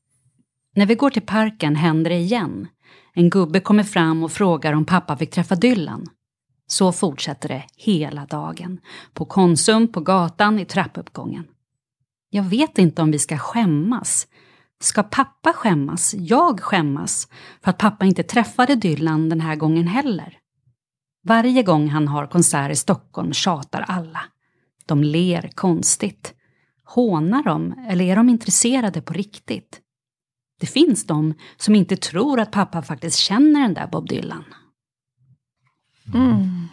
[0.77, 2.69] När vi går till parken händer det igen.
[3.15, 6.07] En gubbe kommer fram och frågar om pappa fick träffa Dylan.
[6.67, 8.81] Så fortsätter det hela dagen.
[9.13, 11.45] På Konsum, på gatan, i trappuppgången.
[12.31, 14.27] Jag vet inte om vi ska skämmas.
[14.81, 16.15] Ska pappa skämmas?
[16.15, 17.29] Jag skämmas?
[17.65, 20.39] För att pappa inte träffade Dylan den här gången heller.
[21.25, 24.21] Varje gång han har konsert i Stockholm tjatar alla.
[24.87, 26.35] De ler konstigt.
[26.85, 29.83] Hånar de eller är de intresserade på riktigt?
[30.61, 34.45] Det finns de som inte tror att pappa faktiskt känner den där Bob Dylan.
[36.15, 36.69] Mm.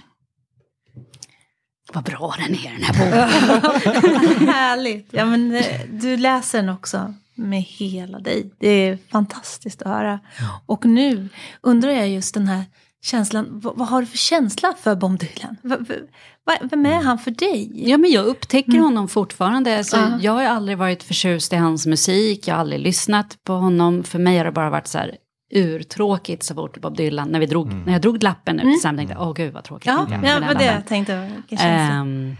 [1.93, 4.47] Vad bra den är den här boken.
[4.47, 5.07] Härligt.
[5.11, 8.51] Ja, men, eh, du läser den också med hela dig.
[8.59, 10.19] Det är fantastiskt att höra.
[10.65, 11.29] Och nu
[11.61, 12.65] undrar jag just den här
[13.03, 13.59] känslan.
[13.59, 15.57] Vad, vad har du för känsla för Bob Dylan?
[15.61, 15.95] V, v,
[16.61, 17.71] vem är han för dig?
[17.89, 19.83] Ja, men jag upptäcker honom fortfarande.
[19.83, 20.19] Så Ja.
[20.21, 24.03] Jag har aldrig varit förtjust i hans musik, jag har aldrig lyssnat på honom.
[24.03, 25.15] För mig har det bara varit så här
[25.55, 29.13] urtråkigt så fort Bob Dylan, när, vi drog, när jag drog lappen ut, så tänkte
[29.13, 29.85] jag, åh gud vad tråkigt.
[29.85, 31.31] Ja, ja, det var det jag tänkte.
[31.59, 32.35] Ehm,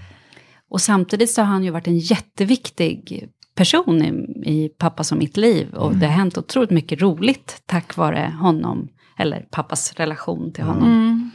[0.70, 4.10] och samtidigt så har han ju varit en jätteviktig person i,
[4.50, 5.74] i pappas och mitt liv.
[5.74, 8.88] Och det har hänt otroligt mycket roligt tack vare honom,
[9.24, 10.84] eller pappas relation till honom.
[10.84, 11.32] Mm.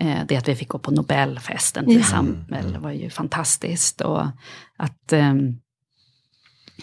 [0.00, 1.94] Eh, det att vi fick gå på Nobelfesten Ja.
[1.98, 4.00] tillsammans var ju fantastiskt.
[4.00, 4.22] Och
[4.76, 5.56] att, ehm,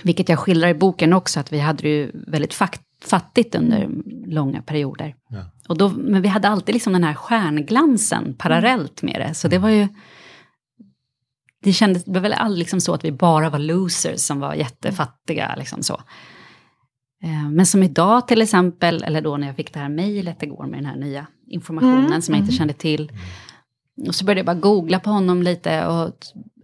[0.03, 3.89] vilket jag skildrar i boken också, att vi hade det ju väldigt fakt- fattigt under
[4.27, 5.15] långa perioder.
[5.29, 5.45] Ja.
[5.67, 9.33] Och då, men vi hade alltid liksom den här stjärnglansen parallellt med det.
[9.33, 9.88] Så det var ju...
[11.63, 14.53] Det kändes, det var väl aldrig liksom så att vi bara var losers som var
[14.53, 15.55] jättefattiga.
[15.57, 16.01] Liksom så.
[17.25, 20.65] Eh, Men som idag till exempel, eller då när jag fick det här mejlet igår
[20.65, 23.11] med den här nya informationen Mm, som jag inte kände till.
[24.07, 26.15] Och så började jag bara googla på honom lite och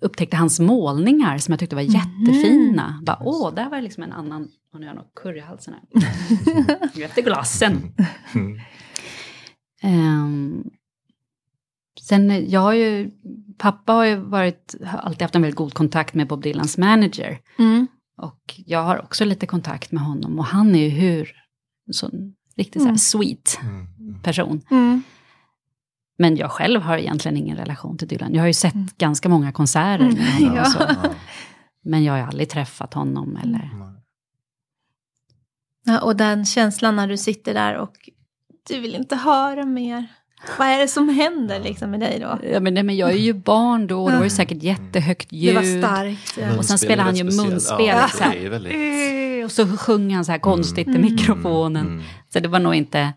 [0.02, 3.02] upptäckte hans målningar som jag tyckte var jättefina.
[3.06, 5.74] Bara, åh, där var liksom en annan, och nu har jag nog kurr i halsen
[5.74, 5.84] här.
[6.95, 7.93] Nu efter glassen.
[9.82, 10.63] Ehm,
[12.02, 13.12] sen, jag har ju,
[13.58, 17.39] pappa har ju varit, har alltid haft en väldigt god kontakt med Bob Dylans manager.
[17.60, 17.88] Mm.
[18.21, 21.31] Och jag har också lite kontakt med honom och han är ju hur,
[22.55, 22.97] riktigt så här Mm.
[22.97, 24.21] sweet Mm.
[24.23, 24.62] person.
[24.71, 25.03] Mm.
[26.17, 28.34] Men jag själv har egentligen ingen relation till Dylan.
[28.34, 30.43] Jag har ju sett ganska många konserter med honom.
[30.43, 30.55] Mm.
[30.55, 30.62] Ja.
[30.62, 31.10] Och så, Ja.
[31.84, 33.69] men jag har ju aldrig träffat honom eller...
[35.84, 37.95] Ja, och den känslan när du sitter där och
[38.69, 40.07] du vill inte höra mer.
[40.60, 42.39] Vad är det som händer liksom med dig då?
[42.54, 45.30] Ja, men, nej, men jag är ju barn då, och det var ju säkert jättehögt
[45.30, 45.56] Det ljud.
[45.56, 46.38] var starkt.
[46.38, 46.58] Ja.
[46.58, 47.86] Och sen spelar han ju munspel.
[47.88, 48.32] Ja, så här.
[48.32, 49.45] det är väldigt...
[49.45, 51.88] Och så sjunger han så här konstigt i mikrofonen.
[51.88, 52.04] Mm.
[52.34, 53.13] Så det var nog inte,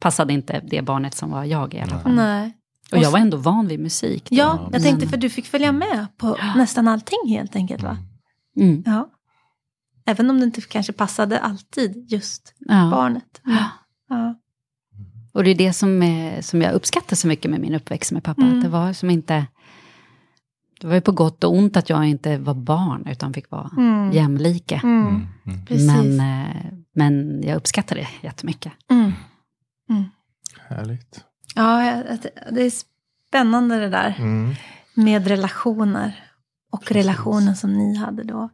[0.00, 2.14] passade inte det barnet som var jag i alla fall.
[2.14, 2.52] Nej.
[2.92, 4.26] Och jag var ändå van vid musik.
[4.30, 4.36] Då.
[4.36, 7.96] Ja, jag tänkte Men- för du fick följa med på nästan allting helt enkelt va?
[8.60, 8.82] Mm.
[8.86, 9.08] Ja.
[10.06, 12.88] Även om det inte kanske passade alltid just Ja.
[12.92, 13.40] barnet.
[14.08, 14.34] Ja.
[15.36, 18.24] Och det är det som, är, som jag uppskattar så mycket med min uppväxt med
[18.24, 18.42] pappa.
[18.42, 18.56] Mm.
[18.58, 19.46] Att det var som inte...
[20.80, 23.70] Det var ju på gott och ont att jag inte var barn, utan fick vara
[23.76, 24.12] Mm.
[24.12, 24.80] jämlika.
[24.84, 25.06] Mm.
[25.06, 25.26] Mm.
[25.70, 25.86] Mm.
[25.86, 26.56] Men, eh,
[26.94, 28.72] men jag uppskattar det jättemycket.
[28.90, 29.12] Mm.
[30.68, 31.24] Härligt.
[31.54, 32.02] Ja,
[32.52, 32.72] det är
[33.28, 34.54] spännande det där Mm.
[34.94, 36.12] med relationer.
[36.72, 36.96] Och Precis.
[36.96, 38.48] relationen som ni hade då.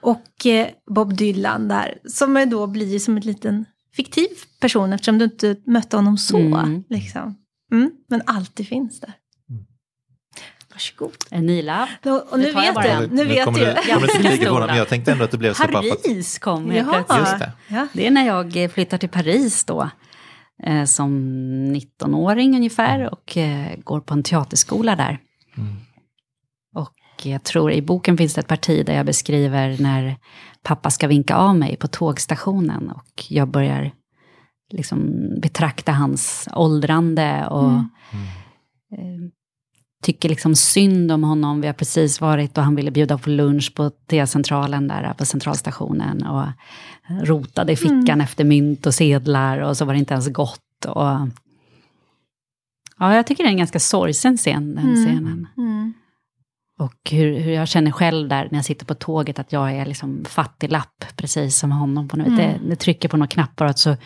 [0.00, 3.64] Och eh, Bob Dylan där, som då blir som en liten
[3.96, 4.28] fiktiv
[4.60, 6.38] person eftersom du inte mötte honom så.
[6.38, 6.84] Mm.
[6.88, 7.36] Liksom.
[7.72, 9.12] Mm, men alltid finns där.
[9.50, 9.64] Mm.
[10.72, 11.12] Varsågod.
[11.30, 11.88] En Nila.
[12.02, 13.04] Då, och nu Nu jag vet bara du.
[13.04, 13.10] en.
[13.10, 13.64] Nu vet kommer du.
[13.66, 15.62] du, kommer du inte ligga på honom, men jag tänkte ändå att det blev så
[15.62, 15.72] pappa.
[15.72, 17.02] Paris kom helt Jaha.
[17.04, 17.28] plötsligt.
[17.28, 17.52] Just det.
[17.68, 17.86] Ja.
[17.92, 19.90] Det är när jag eh, flyttar till Paris då.
[20.62, 21.12] Eh, som
[21.74, 25.18] 19-åring ungefär och eh, går på en teaterskola där.
[25.56, 25.76] Mm.
[26.74, 30.16] Och jag tror i boken finns det ett parti där jag beskriver när
[30.62, 32.90] pappa ska vinka av mig på tågstationen.
[32.90, 33.92] Och jag börjar
[34.70, 35.00] liksom
[35.42, 37.84] betrakta hans åldrande och Mm.
[38.92, 39.30] eh,
[40.02, 41.60] tycker liksom synd om honom.
[41.60, 46.26] Vi har precis varit och han ville bjuda på lunch på T-centralen där på centralstationen.
[46.26, 46.44] Och
[47.22, 48.20] rotade i fickan Mm.
[48.20, 50.84] efter mynt och sedlar och så var det inte ens gott.
[50.88, 51.28] Och,
[52.98, 55.04] ja, jag tycker det är en ganska sorgsen scen, den Mm.
[55.06, 55.46] scenen.
[55.56, 55.92] Mm.
[56.82, 59.86] Och hur, hur jag känner själv där när jag sitter på tåget att jag är
[59.86, 62.08] liksom fattiglapp, precis som honom.
[62.08, 62.26] På något.
[62.26, 62.38] Mm.
[62.38, 63.96] Det, det trycker på några knappar och så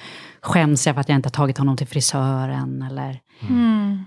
[0.40, 2.82] skäms jag för att jag inte har tagit honom till frisören.
[2.82, 4.04] Eller, Mm.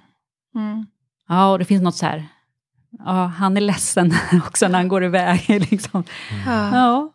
[0.56, 0.86] Mm.
[1.28, 2.28] ja, och det finns något så här,
[3.06, 4.14] ja, han är ledsen
[4.48, 5.46] också när han går iväg.
[5.72, 6.04] Liksom.
[6.46, 7.12] Ja, Ja.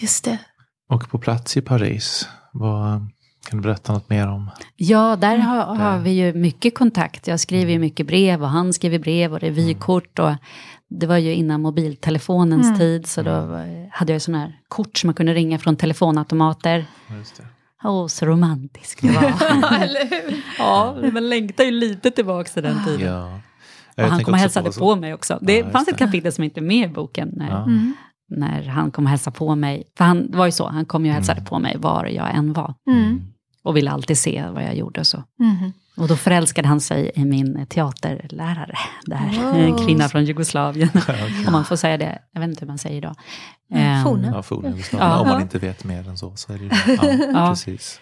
[0.00, 0.38] just det.
[0.88, 3.06] Och på plats i Paris, vad,
[3.48, 4.50] kan du berätta något mer om?
[4.76, 5.74] Ja, där har, Där.
[5.84, 7.26] har vi ju mycket kontakt.
[7.26, 10.18] Jag skriver ju mycket brev och han skriver brev och revykort.
[10.18, 10.30] Och
[10.90, 12.78] det var ju innan mobiltelefonens Mm.
[12.78, 13.60] tid, så då
[13.92, 16.86] hade jag sådana här kort som man kunde ringa från telefonautomater.
[17.84, 19.32] Åh, så romantisk det var.
[20.58, 23.06] Ja, man längtar ju lite tillbaka till den tiden.
[23.06, 23.40] Ja.
[24.04, 25.38] och han kom och hälsade på, som- mig också.
[25.42, 27.28] Det Ja, fanns ett kapitel som inte är med i boken.
[27.32, 27.62] När, Ja.
[27.62, 27.94] Mm.
[28.30, 29.82] när han kom och hälsade på mig.
[29.98, 31.48] För han, det var ju så, han kom ju och hälsade Mm.
[31.48, 32.74] på mig var jag än var.
[32.90, 33.20] Mm.
[33.62, 35.22] Och ville alltid se vad jag gjorde och så.
[35.40, 35.72] Mm.
[35.96, 38.74] Och då förälskade han sig i min teaterlärare.
[39.06, 39.54] Där, Wow.
[39.54, 40.88] en kvinna från Jugoslavien.
[40.94, 41.44] okej.
[41.46, 43.14] Om man får säga det, jag vet inte hur man säger idag.
[43.74, 44.24] Mm, Ehm.
[44.34, 45.10] Ja, forna Jugoslavien.
[45.10, 45.18] Ja.
[45.18, 46.70] Om man inte vet mer än så, så är det ju
[47.02, 47.48] ja, Ja.
[47.50, 48.00] precis.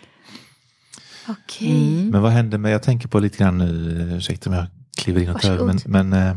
[1.29, 1.92] Okej.
[1.99, 2.09] Mm.
[2.11, 4.66] Men vad hände med, jag tänker på lite grann nu, ursäkta om jag
[4.99, 5.79] kliver in och tar över, men,
[6.11, 6.37] men eh,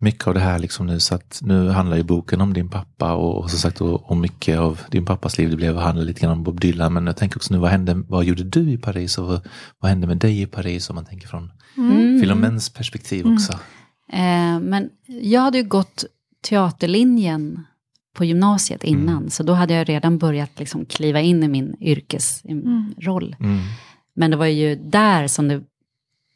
[0.00, 3.12] mycket av det här liksom nu, så att nu handlar ju boken om din pappa
[3.14, 6.04] och, och som sagt och, och mycket av din pappas liv, det blev att handla
[6.04, 8.70] lite grann om Bob Dylan, men jag tänker också nu, vad hände, vad gjorde du
[8.70, 12.20] i Paris och vad, vad hände med dig i Paris om man tänker från Mm.
[12.20, 13.52] Filomens perspektiv också?
[14.12, 16.04] Eh, men jag hade ju gått
[16.48, 17.66] teaterlinjen
[18.16, 19.30] på gymnasiet innan, Mm.
[19.30, 23.36] så då hade jag redan börjat liksom kliva in i min yrkesroll.
[23.40, 23.58] Mm.
[24.16, 25.62] Men det var ju där som det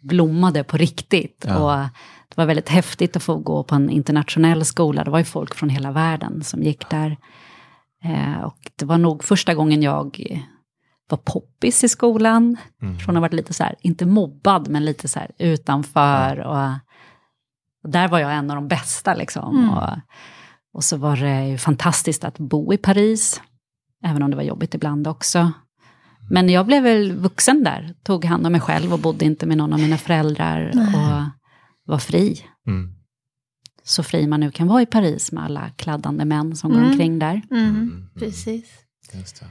[0.02, 1.44] blommade på riktigt.
[1.48, 1.56] Ja.
[1.84, 1.88] Och
[2.28, 5.04] det var väldigt häftigt att få gå på en internationell skola.
[5.04, 7.16] Det var ju folk från hela världen som gick där.
[8.04, 10.18] Eh, och det var nog första gången jag
[11.08, 12.56] var poppis i skolan.
[12.82, 12.98] Mm.
[12.98, 16.38] Från att ha varit lite så här, inte mobbad, men lite så här utanför.
[16.38, 16.70] Och,
[17.84, 19.56] och där var jag en av de bästa liksom.
[19.56, 19.70] Mm.
[19.70, 19.88] Och,
[20.72, 23.42] och så var det ju fantastiskt att bo i Paris.
[24.04, 25.52] Även om det var jobbigt ibland också.
[26.30, 29.56] Men jag blev väl vuxen där, tog hand om mig själv och bodde inte med
[29.56, 30.70] någon av mina föräldrar.
[30.74, 30.86] Nej.
[30.86, 31.22] Och
[31.88, 32.44] var fri.
[32.66, 32.94] Mm.
[33.84, 36.90] Så fri man nu kan vara i Paris med alla kladdande män som går Mm.
[36.90, 37.42] omkring där.
[37.50, 37.64] Mm.
[37.68, 38.08] Mm.
[38.18, 38.64] Precis.
[39.12, 39.46] Just det.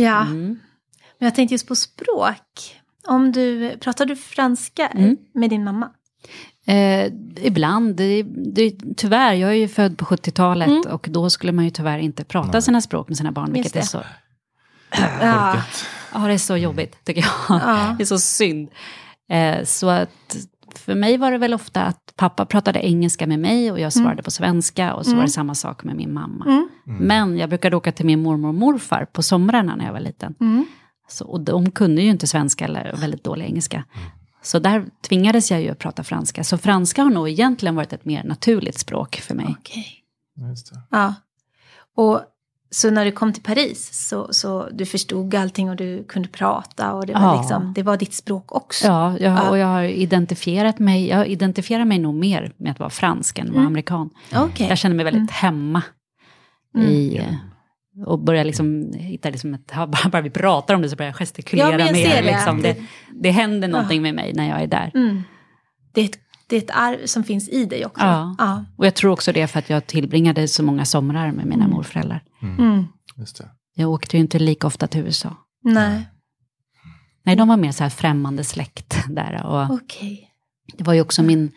[0.00, 0.40] Ja, Mm.
[1.18, 2.76] men jag tänkte just på språk.
[3.06, 5.16] Om du, pratar du franska Mm.
[5.34, 5.90] med din mamma?
[6.66, 8.22] Eh, ibland, det,
[8.54, 10.82] det, tyvärr, jag är ju född på 70-talet Mm.
[10.90, 12.62] och då skulle man ju tyvärr inte prata Nej.
[12.62, 13.78] sina språk med sina barn, vilket det.
[13.78, 14.02] är så,
[15.20, 15.62] Ja.
[16.14, 17.60] Ja, det är så jobbigt tycker jag.
[17.60, 17.94] Ja.
[17.98, 18.68] Det är så synd.
[19.30, 20.36] Eh, så att
[20.78, 24.22] för mig var det väl ofta att pappa pratade engelska med mig och jag svarade
[24.22, 25.18] på svenska och så Mm.
[25.18, 26.44] var det samma sak med min mamma.
[26.44, 26.68] Mm.
[26.86, 30.34] Men jag brukade åka till min mormor och morfar på somrarna när jag var liten.
[30.40, 30.66] Mm.
[31.08, 33.84] Så, och de kunde ju inte svenska eller väldigt dålig engelska.
[34.42, 36.44] Så där tvingades jag ju att prata franska.
[36.44, 39.56] Så franska har nog egentligen varit ett mer naturligt språk för mig.
[39.58, 39.86] Okej.
[40.48, 40.80] Just det.
[40.90, 41.14] Ja.
[41.96, 42.20] Och
[42.74, 46.92] så när du kom till Paris så, så du förstod allting och du kunde prata
[46.92, 47.38] och det var, Ja.
[47.40, 48.86] liksom, det var ditt språk också.
[48.86, 49.50] Ja, jag, Ja.
[49.50, 53.48] och jag har identifierat mig, jag identifierar mig nog mer med att vara fransk än
[53.48, 54.10] att vara amerikan.
[54.36, 54.66] Okej.
[54.68, 55.82] Jag känner mig väldigt hemma
[56.78, 57.16] i...
[57.16, 57.22] Ja.
[57.22, 57.34] eh,
[58.06, 61.16] Och börjar liksom hitta liksom ett, bara, bara vi pratar om det så börjar jag
[61.16, 62.22] gestikulera Ja, jag mer.
[62.22, 62.22] det.
[62.22, 62.62] Liksom.
[62.62, 62.76] Det,
[63.10, 64.90] det händer någonting med mig när jag är där.
[64.94, 65.22] Mm.
[65.92, 66.18] Det, är ett,
[66.52, 68.04] det är ett arv som finns i dig också.
[68.04, 68.34] Ja.
[68.38, 68.64] Ja.
[68.76, 71.68] Och jag tror också det är för att jag tillbringade så många somrar med mina
[71.68, 72.22] morföräldrar.
[72.42, 72.84] Mm.
[73.16, 73.48] Just det.
[73.74, 75.36] Jag åkte ju inte lika ofta till USA.
[75.64, 76.08] Nej,
[77.24, 79.46] Nej, de var mer så här främmande släkt där.
[79.46, 80.28] Och okej.
[80.76, 81.50] det var ju också min,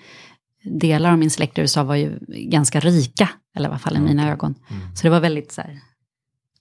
[0.63, 3.99] delar av min släkt i USA var ju ganska rika, eller i alla fall i
[3.99, 4.55] mina ögon.
[4.69, 4.95] Mm.
[4.95, 5.79] Så det var väldigt så här,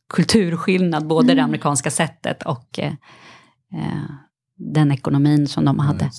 [0.09, 1.37] kulturskillnad, både Mm.
[1.37, 2.93] det amerikanska sättet och eh,
[3.75, 4.03] eh,
[4.57, 6.11] den ekonomin som de hade.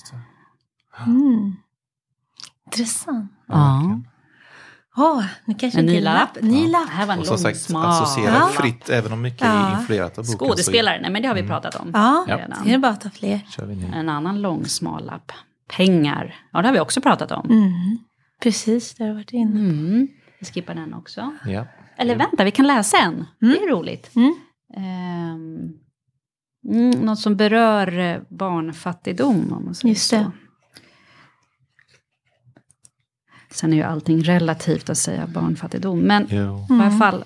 [1.06, 1.56] Mm.
[2.66, 3.32] Intressant.
[3.48, 4.00] Ja.
[4.98, 6.42] Åh, nu kanske En en ny lapp.
[6.42, 6.68] Ny Ja.
[6.68, 6.86] lapp.
[6.86, 8.48] Det här var en Och lång, som sagt, smal associera Ja.
[8.52, 9.68] fritt, även om mycket Ja.
[9.68, 10.38] är influerat av boken.
[10.48, 11.90] Skådespelare, nej men det har vi pratat om.
[11.94, 12.38] Ja, Ja.
[12.62, 13.40] så är det bara att ta fler.
[13.94, 15.32] En annan lång smal lapp.
[15.76, 17.50] Pengar, ja det har vi också pratat om.
[17.50, 17.98] Mm.
[18.42, 19.60] Precis, det har varit inne.
[19.60, 20.08] Mm.
[20.40, 21.32] Vi skippar den också.
[21.44, 21.66] Ja.
[21.98, 23.24] Eller vänta, vi kan läsa en.
[23.40, 24.10] Det är roligt.
[24.16, 24.34] Mm.
[24.76, 25.72] Ehm,
[26.68, 30.24] mm, något som berör eh, barnfattigdom, om man säger Just det.
[30.24, 30.32] så.
[33.56, 36.00] Sen är ju allting relativt att säga barnfattigdom.
[36.00, 36.66] Men Jo.
[36.70, 37.24] i alla fall,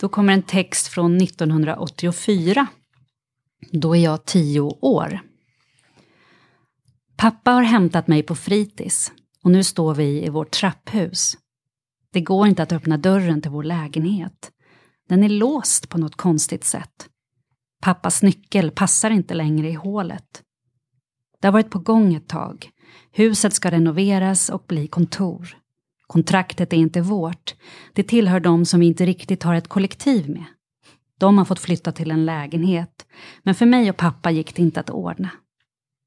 [0.00, 2.66] då kommer en text från 1984.
[3.72, 5.20] Då är jag tio år.
[7.16, 9.12] Pappa har hämtat mig på fritids
[9.42, 11.38] och nu står vi i vårt trapphus.
[12.12, 14.50] Det går inte att öppna dörren till vår lägenhet.
[15.08, 17.08] Den är låst på något konstigt sätt.
[17.82, 20.42] Pappas nyckel passar inte längre i hålet.
[21.40, 22.70] Det har varit på gång ett tag.
[23.12, 25.56] Huset ska renoveras och bli kontor.
[26.06, 27.54] Kontraktet är inte vårt.
[27.92, 30.44] Det tillhör de som vi inte riktigt har ett kollektiv med.
[31.20, 33.06] De har fått flytta till en lägenhet,
[33.42, 35.30] men för mig och pappa gick det inte att ordna.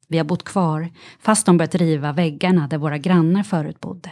[0.07, 4.11] Vi har bott kvar, fast de börjat riva väggarna där våra grannar förut bodde.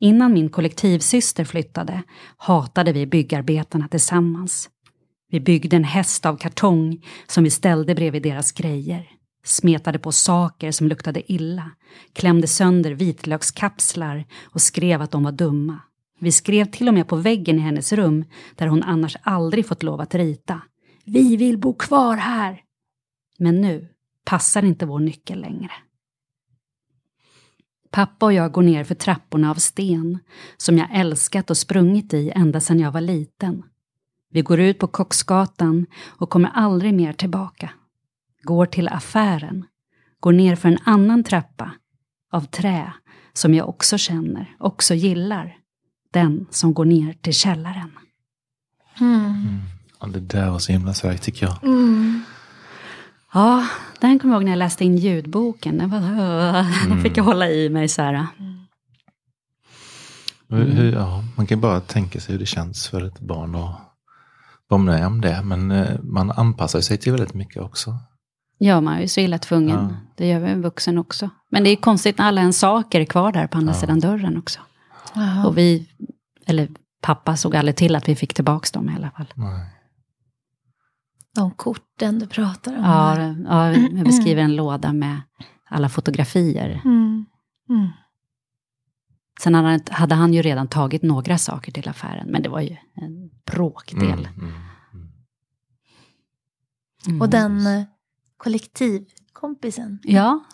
[0.00, 2.02] Innan min kollektivsyster flyttade
[2.36, 4.70] hatade vi byggarbetarna tillsammans.
[5.30, 9.17] Vi byggde en häst av kartong som vi ställde bredvid deras grejer.
[9.48, 11.70] Smetade på saker som luktade illa.
[12.12, 15.80] Klämde sönder vitlökskapslar och skrev att de var dumma.
[16.18, 19.82] Vi skrev till och med på väggen i hennes rum, där hon annars aldrig fått
[19.82, 20.60] lov att rita.
[21.04, 22.62] Vi vill bo kvar här!
[23.38, 23.88] Men nu
[24.24, 25.72] passar inte vår nyckel längre.
[27.90, 30.18] Pappa och jag går ner för trapporna av sten,
[30.56, 33.62] som jag älskat och sprungit i ända sedan jag var liten.
[34.30, 37.70] Vi går ut på Kocksgatan och kommer aldrig mer tillbaka.
[38.42, 39.64] Går till affären.
[40.20, 41.70] Går ner för en annan trappa.
[42.32, 42.92] Av trä.
[43.32, 45.56] Som jag också känner, också gillar.
[46.12, 47.90] Den som går ner till källaren.
[49.00, 49.60] Mm.
[49.98, 51.64] Och det där var så himla starkt tycker jag.
[51.64, 52.22] Mm.
[53.32, 53.66] Ja,
[54.00, 55.78] den kommer jag ihåg när jag läste in ljudboken.
[55.78, 56.00] Den, var,
[56.88, 58.26] den fick jag hålla i mig så här.
[60.48, 63.76] Hur, hur, ja, man kan bara tänka sig hur det känns för ett barn att
[64.68, 65.42] vara med om det.
[65.44, 67.98] Men eh, man anpassar sig till väldigt mycket också.
[68.58, 69.76] Ja, man är ju så illa tvungen.
[69.90, 69.96] Ja.
[70.16, 71.30] Det gör väl en vuxen också.
[71.50, 73.80] Men det är konstigt när alla ens saker är kvar där på andra Ja.
[73.80, 74.60] sidan dörren också.
[75.14, 75.46] Ja.
[75.46, 75.88] Och vi,
[76.46, 76.68] eller
[77.02, 79.26] pappa såg aldrig till att vi fick tillbaka dem i alla fall.
[79.34, 79.66] Nej.
[81.34, 82.84] De korten du pratar om.
[82.84, 85.20] Ja, ja, jag beskriver en låda med
[85.70, 86.80] alla fotografier.
[86.84, 87.26] Mm.
[87.70, 87.88] Mm.
[89.40, 92.60] Sen hade han, hade han ju redan tagit några saker till affären, men det var
[92.60, 94.02] ju en bråkdel.
[94.02, 94.54] Mm, mm,
[94.94, 95.08] mm.
[97.06, 97.20] Mm.
[97.20, 97.82] Och den eh,
[98.38, 100.44] kollektivkompisen, Ja,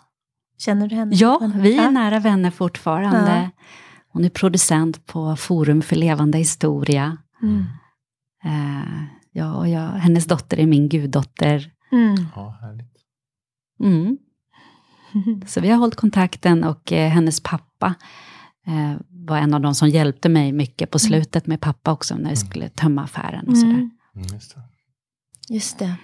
[0.57, 1.15] känner du henne?
[1.15, 3.51] ja, vi är nära vänner fortfarande.
[3.55, 3.63] Ja.
[4.07, 7.17] Hon är producent på Forum för levande historia.
[7.41, 7.63] Mm.
[8.43, 11.71] Eh, ja, och jag, hennes dotter är min guddotter.
[11.91, 12.15] Mm.
[12.35, 12.95] Ja, härligt.
[13.79, 14.17] Mm.
[15.47, 17.95] Så vi har hållit kontakten och eh, hennes pappa
[18.67, 22.29] eh, var en av de som hjälpte mig mycket på slutet med pappa också när
[22.29, 23.73] vi skulle tömma affären och sådär.
[23.73, 23.91] Mm.
[24.15, 24.61] Mm, just det.
[25.53, 25.95] Just det.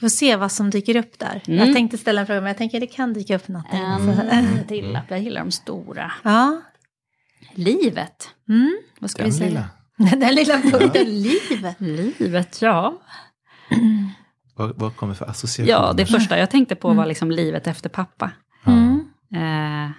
[0.00, 1.42] Får se vad som dyker upp där.
[1.46, 1.66] Mm.
[1.66, 3.64] Jag tänkte ställa en fråga, men jag tänker det kan dyka upp något.
[3.72, 6.12] En till lapp, jag gillar de stora.
[6.22, 6.60] Ja.
[7.54, 8.78] Livet, Mm.
[9.00, 9.48] vad ska Den vi säga?
[9.48, 9.68] lilla.
[10.16, 11.76] Den lilla punkten, livet.
[11.80, 13.00] Livet, ja.
[14.56, 15.78] Vad, vad kommer för associationer?
[15.86, 18.30] Ja, det första jag tänkte på var liksom livet efter pappa.
[18.64, 18.72] Ja.
[18.72, 19.00] Mm.
[19.34, 19.90] Eh,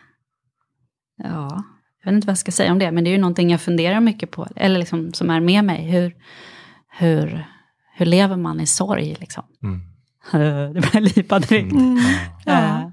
[1.24, 1.63] ja,
[2.03, 3.61] jag vet inte vad jag ska säga om det, men det är ju någonting jag
[3.61, 5.82] funderar mycket på, eller liksom som är med mig.
[5.91, 6.15] Hur,
[6.97, 7.45] hur,
[7.98, 9.43] hur lever man i sorg liksom?
[9.64, 9.82] Mm.
[10.74, 11.72] det börjar lipa direkt.
[11.74, 11.98] Mm.
[12.46, 12.54] Ja.
[12.54, 12.88] Eh,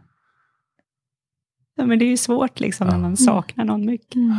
[1.77, 3.01] ja, men det är ju svårt liksom när Ja.
[3.01, 4.15] man saknar någon mycket.
[4.15, 4.37] Mm.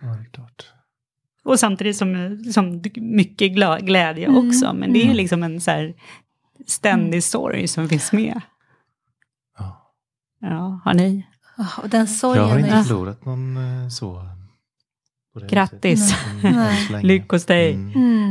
[0.00, 0.66] ja, det är klart.
[1.44, 3.52] Och samtidigt som, som mycket
[3.82, 4.48] glädje Mm.
[4.48, 4.72] också.
[4.72, 5.16] Men det är ju Mm.
[5.16, 5.94] liksom en så här
[6.66, 8.40] ständig sorg som finns med.
[9.58, 9.92] Ja.
[10.40, 11.26] Ja, har ni?
[11.58, 14.28] Oh, och den Jag sorgen har är inte förlorat någon eh, så.
[15.32, 16.14] på det Grattis.
[16.44, 17.02] Mm.
[17.02, 17.74] Lyck hos dig.
[17.74, 18.30] Mm.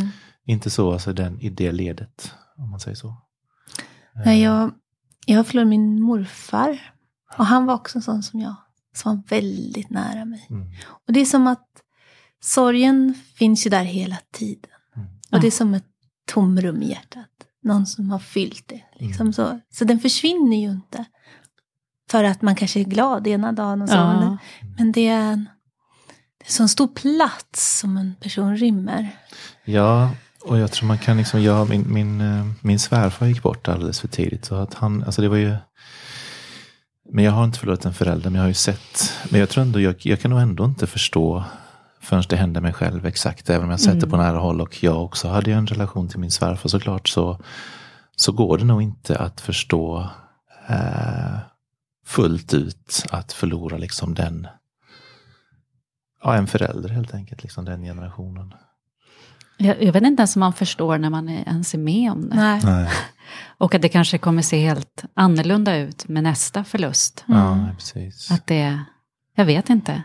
[0.51, 3.15] Inte så alltså den, i det ledet, om man säger så.
[4.25, 4.71] Nej, Eh, jag,
[5.25, 6.93] jag har förlorat min morfar.
[7.37, 8.55] Och han var också en sån som jag.
[8.95, 10.47] Som var väldigt nära mig.
[10.49, 10.67] Mm.
[11.07, 11.67] Och det är som att
[12.41, 14.71] sorgen finns ju där hela tiden.
[14.95, 15.07] Mm.
[15.31, 15.85] Och det är som ett
[16.33, 17.27] tomrum i hjärtat.
[17.63, 18.81] Någon som har fyllt det.
[18.95, 19.33] Liksom Mm.
[19.33, 19.59] så.
[19.69, 21.05] så den försvinner ju inte.
[22.11, 23.95] För att man kanske är glad ena dagen och så.
[23.95, 24.37] Ja.
[24.77, 25.49] Men, det är en
[26.37, 29.17] det är så en stor plats som en person rymmer.
[29.65, 30.11] Ja,
[30.43, 33.99] och jag tror man kan liksom, ja, min, min, eh, min svärfar gick bort alldeles
[33.99, 34.45] för tidigt.
[34.45, 35.55] Så att han, alltså det var ju,
[37.09, 39.61] men jag har inte förlorat en förälder, men jag har ju sett, men jag tror
[39.61, 41.43] ändå, jag, jag kan nog ändå inte förstå
[42.01, 44.83] förrän det händer mig själv exakt, även om jag sett det på nära håll och
[44.83, 47.39] jag också hade ju en relation till min svärfar såklart, så,
[48.15, 50.09] så går det nog inte att förstå
[50.69, 51.37] eh,
[52.05, 54.47] fullt ut att förlora liksom den,
[56.23, 58.53] ja en förälder helt enkelt, liksom den generationen.
[59.63, 62.29] Jag, jag vet inte ens om man förstår när man är, ens är med om
[62.29, 62.35] det.
[62.35, 62.61] Nej.
[62.63, 62.89] Nej.
[63.57, 67.23] Och att det kanske kommer se helt annorlunda ut med nästa förlust.
[67.27, 67.75] Ja, Mm.
[67.75, 68.31] precis.
[68.31, 68.79] Att det,
[69.35, 70.03] jag vet inte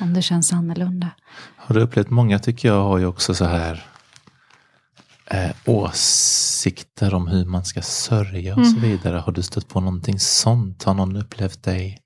[0.00, 1.08] om det känns annorlunda.
[1.56, 3.84] Har du upplevt, många tycker jag har ju också så här
[5.26, 9.16] eh, åsikter om hur man ska sörja och så vidare.
[9.18, 10.84] Har du stött på någonting sånt?
[10.84, 11.98] Har någon upplevt dig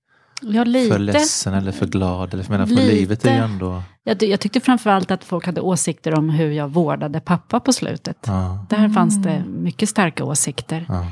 [0.42, 0.92] Ja, lite.
[0.94, 2.34] för ledsen eller för glad?
[2.34, 2.92] Eller för, menar, för Lite.
[2.94, 3.82] livet är ju ändå...
[4.02, 8.16] Jag, jag tyckte framförallt att folk hade åsikter om hur jag vårdade pappa på slutet.
[8.26, 8.94] Ja, Där Mm.
[8.94, 10.86] fanns det mycket starka åsikter.
[10.88, 11.06] ja,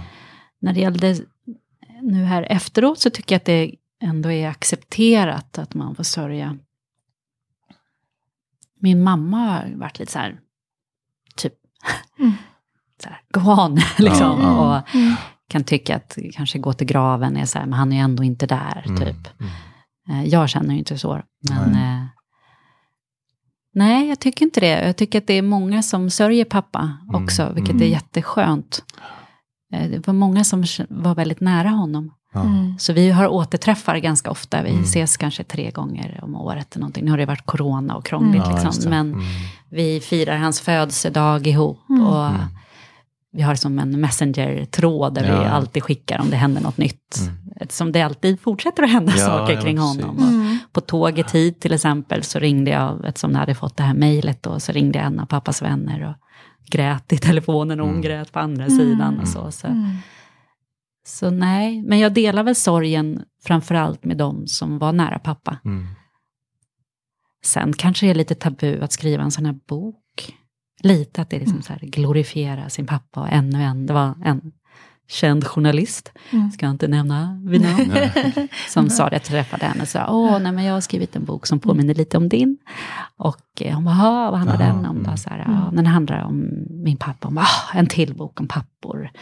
[0.60, 1.16] När det gällde
[2.02, 6.58] nu här efteråt så tycker jag att det ändå är accepterat att man får sörja.
[8.80, 10.40] Min mamma har varit lite så här,
[11.36, 11.54] typ,
[12.18, 12.32] Mm.
[13.02, 14.40] så här, go on, liksom.
[14.40, 15.14] Ja, Och Mm.
[15.51, 18.24] Kan tycka att kanske gå till graven är så här, men han är ju ändå
[18.24, 19.28] inte där, mm, typ.
[19.40, 19.53] mm.
[20.11, 21.20] Eh, Jag känner ju inte så.
[21.48, 21.82] Men, Nej.
[21.94, 22.05] eh,
[23.74, 24.86] nej, jag tycker inte det.
[24.86, 27.82] Jag tycker att det är många som sörjer pappa Mm, också, vilket mm.
[27.82, 28.82] är jätteskönt.
[29.74, 32.14] Eh, Det var många som var väldigt nära honom.
[32.32, 32.78] Ja, Mm.
[32.78, 34.62] Så vi har återträffar ganska ofta.
[34.62, 34.82] Vi Mm.
[34.82, 36.74] ses kanske tre gånger om året.
[36.76, 37.05] Eller någonting.
[37.05, 38.42] Nu har det varit corona och krångligt.
[38.46, 38.84] Ja, just liksom.
[38.84, 38.90] det.
[38.90, 39.24] Men Mm.
[39.70, 41.78] vi firar hans födelsedag ihop.
[41.88, 42.07] Mm.
[42.07, 42.40] Och Mm.
[43.32, 45.48] Vi har som en messenger-tråd där vi Ja.
[45.48, 47.16] alltid skickar om det händer något nytt.
[47.20, 47.34] Mm.
[47.56, 50.18] Eftersom det alltid fortsätter att hända Ja, saker kring honom.
[50.18, 50.58] Mm.
[50.72, 54.42] på tåget hit till exempel så ringde jag, eftersom jag hade fått det här mejlet
[54.42, 56.14] då, så ringde jag en av pappas vänner och
[56.70, 58.02] grät i telefonen och hon Mm.
[58.02, 58.78] grät på andra Mm.
[58.78, 59.50] sidan och så.
[59.50, 59.90] Så, Mm.
[61.06, 65.58] så nej, men jag delar väl sorgen framförallt med de som var nära pappa.
[65.64, 65.86] Mm.
[67.44, 69.99] Sen kanske det är lite tabu att skriva en sån här bok.
[70.82, 71.46] Lite att det är Mm.
[71.48, 74.52] liksom så här glorifiera sin pappa och ännu en, det var en
[75.08, 76.50] känd journalist, Mm.
[76.50, 77.92] ska jag inte nämna vid namn,
[78.68, 81.24] som sa det, jag träffade henne och sa, åh, nej men jag har skrivit en
[81.24, 82.58] bok som påminner lite om din.
[83.16, 85.04] Och eh, hon bara, "Ha, vad handlar Jaha, den om då?
[85.04, 85.16] mm.
[85.16, 87.28] Så här, den handlar om min pappa.
[87.28, 89.10] Hon bara, "Ah, en till bok om pappor.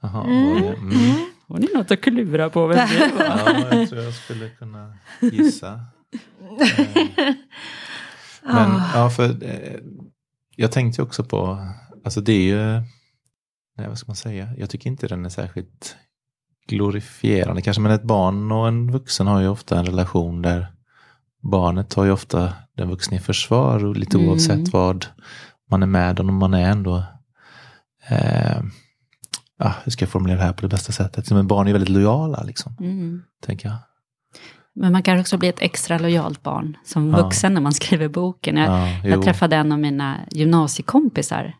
[0.00, 0.56] Jaha, Mm.
[0.74, 1.16] mm.
[1.48, 2.66] Har ni något att klura på?
[2.66, 3.24] Vem det var?
[3.24, 5.80] Ja, jag tror jag skulle kunna gissa.
[8.48, 8.90] Men Ah.
[8.94, 9.80] ja, för eh,
[10.56, 11.66] jag tänkte ju också på,
[12.04, 12.82] alltså det är ju,
[13.76, 15.96] nej, vad ska man säga, jag tycker inte den är särskilt
[16.68, 20.72] glorifierande kanske, men ett barn och en vuxen har ju ofta en relation där
[21.42, 24.28] barnet har ju ofta den vuxna i försvar och lite Mm.
[24.30, 25.06] oavsett vad
[25.70, 27.04] man är med om, man är ändå
[28.08, 28.62] eh,
[29.58, 31.30] ja, hur ska jag formulera det här på det bästa sättet?
[31.30, 33.22] Men barn är väldigt lojala, liksom, Mm.
[33.42, 33.76] tänker jag.
[34.80, 37.22] Men man kan också bli ett extra lojalt barn som Ja.
[37.22, 38.56] vuxen när man skriver boken.
[38.56, 41.54] Jag, Ja, jag träffade en av mina gymnasiekompisar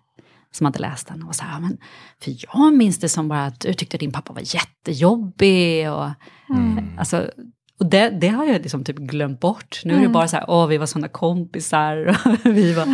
[0.53, 1.79] som hade läst den och så här, men,
[2.23, 6.09] för jag minns det som bara att du tyckte din pappa var jättejobbig och
[6.51, 6.99] Mm.
[6.99, 7.31] Alltså,
[7.81, 9.81] och det, det har jag liksom typ glömt bort.
[9.85, 10.13] Nu är det Mm.
[10.13, 11.97] bara så här, åh, vi var sådana kompisar.
[12.45, 12.87] Och vi var,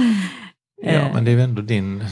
[0.82, 2.04] Ja, eh, men det är väl ändå din,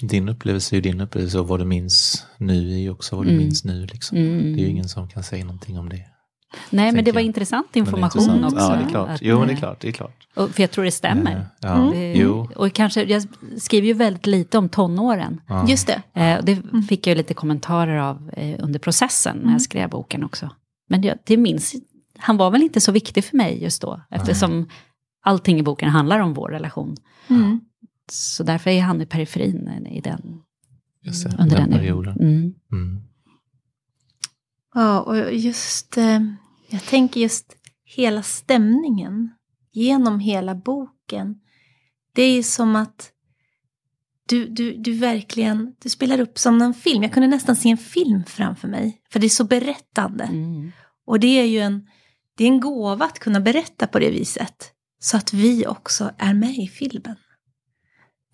[0.00, 3.24] din upplevelse är ju din upplevelse och vad du minns nu är ju också vad
[3.26, 3.42] du Mm.
[3.44, 3.86] minns nu.
[3.86, 4.18] Liksom.
[4.18, 4.38] Mm.
[4.56, 6.02] Det är ju ingen som kan säga någonting om det.
[6.70, 7.26] Nej, men det var jag.
[7.26, 8.54] intressant det information intressant.
[8.54, 8.66] också.
[8.72, 9.08] Ja, det är klart.
[9.08, 9.80] Att, jo, men det är eh, klart.
[9.80, 10.26] Det är klart.
[10.36, 11.32] Och, för jag tror det stämmer.
[11.32, 12.48] Eh, Ja, Det, jo.
[12.56, 13.22] och kanske, jag
[13.58, 15.40] skriver ju väldigt lite om tonåren.
[15.48, 15.68] Ja.
[15.68, 16.02] Just det.
[16.20, 19.52] Eh, och det fick jag ju lite kommentarer av eh, under processen när Mm.
[19.52, 20.50] jag skrev boken också.
[20.88, 21.74] Men jag, det minns,
[22.18, 24.68] han var väl inte så viktig för mig just då, eftersom
[25.24, 26.96] allting i boken handlar om vår relation.
[27.28, 27.60] Mm.
[28.12, 30.20] Så därför är han i periferin i den,
[31.04, 32.54] det, under den den, perioden.
[34.76, 36.20] Ja, och just, eh,
[36.68, 39.30] jag tänker just hela stämningen
[39.72, 41.34] genom hela boken.
[42.14, 43.10] Det är som att
[44.28, 47.02] du, du, du verkligen du spelar upp som en film.
[47.02, 49.00] Jag kunde nästan se en film framför mig.
[49.10, 50.24] För det är så berättande.
[50.24, 50.72] Mm.
[51.06, 51.86] Och det är ju en,
[52.36, 54.72] det är en gåva att kunna berätta på det viset.
[55.00, 57.16] Så att vi också är med i filmen.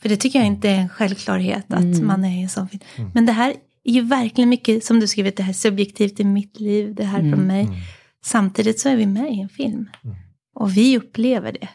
[0.01, 2.07] För det tycker jag inte är en självklarhet att Mm.
[2.07, 2.82] man är i en sån film.
[2.97, 3.11] Mm.
[3.14, 6.60] Men det här är ju verkligen mycket, som du skrivit, det här subjektivt i mitt
[6.60, 7.32] liv, det här Mm.
[7.32, 7.64] från mig.
[7.64, 7.76] Mm.
[8.24, 9.90] Samtidigt så är vi med i en film.
[10.04, 10.16] Mm.
[10.54, 11.68] Och vi upplever det.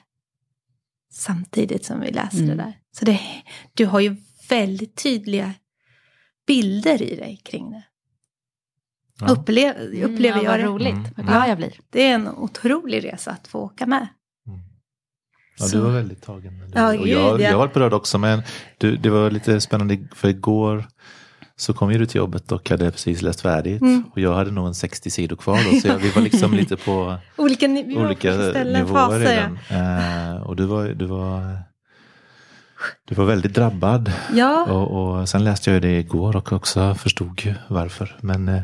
[1.12, 2.50] Samtidigt som vi läser Mm.
[2.58, 2.74] det där.
[2.92, 3.20] Så det,
[3.74, 4.16] du har ju
[4.50, 5.54] väldigt tydliga
[6.48, 7.84] bilder i dig kring det.
[9.20, 9.28] Ja.
[9.28, 10.66] Upplev, upplever Mm, ja, jag det.
[10.66, 10.94] roligt.
[10.94, 11.12] Mm.
[11.18, 11.74] Vad glad jag blir.
[11.90, 14.08] Det är en otrolig resa att få åka med.
[14.48, 14.60] Mm.
[15.58, 16.72] Ja, Så- du var väldigt tagen.
[16.76, 17.50] Ja, och jag, ja.
[17.50, 18.42] jag var berörd också, men
[18.78, 20.88] du, det var lite spännande för igår
[21.58, 23.82] så kom ju du till jobbet och hade precis läst färdigt.
[23.82, 24.04] Mm.
[24.12, 26.78] Och jag hade nog en 60 sidor kvar då, så jag, vi var liksom lite
[26.78, 28.34] på Olika, ni- vi var på olika
[28.64, 29.58] nivåer faser, redan.
[30.36, 31.60] Eh, och du var, du var
[33.08, 34.12] du var väldigt drabbad.
[34.34, 38.18] Ja, Och, och sen läste jag det igår och också förstod ju varför.
[38.22, 38.62] Men eh,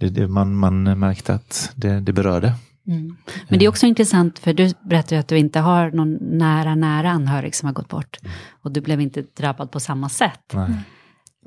[0.00, 2.52] det, det, man, man märkte att det, det berörde.
[2.86, 3.16] Mm.
[3.48, 6.74] Men det är också intressant, för du berättar ju att du inte har någon nära,
[6.74, 8.16] nära anhörig som har gått bort.
[8.62, 10.52] Och du blev inte drabbad på samma sätt.
[10.52, 10.70] Nej.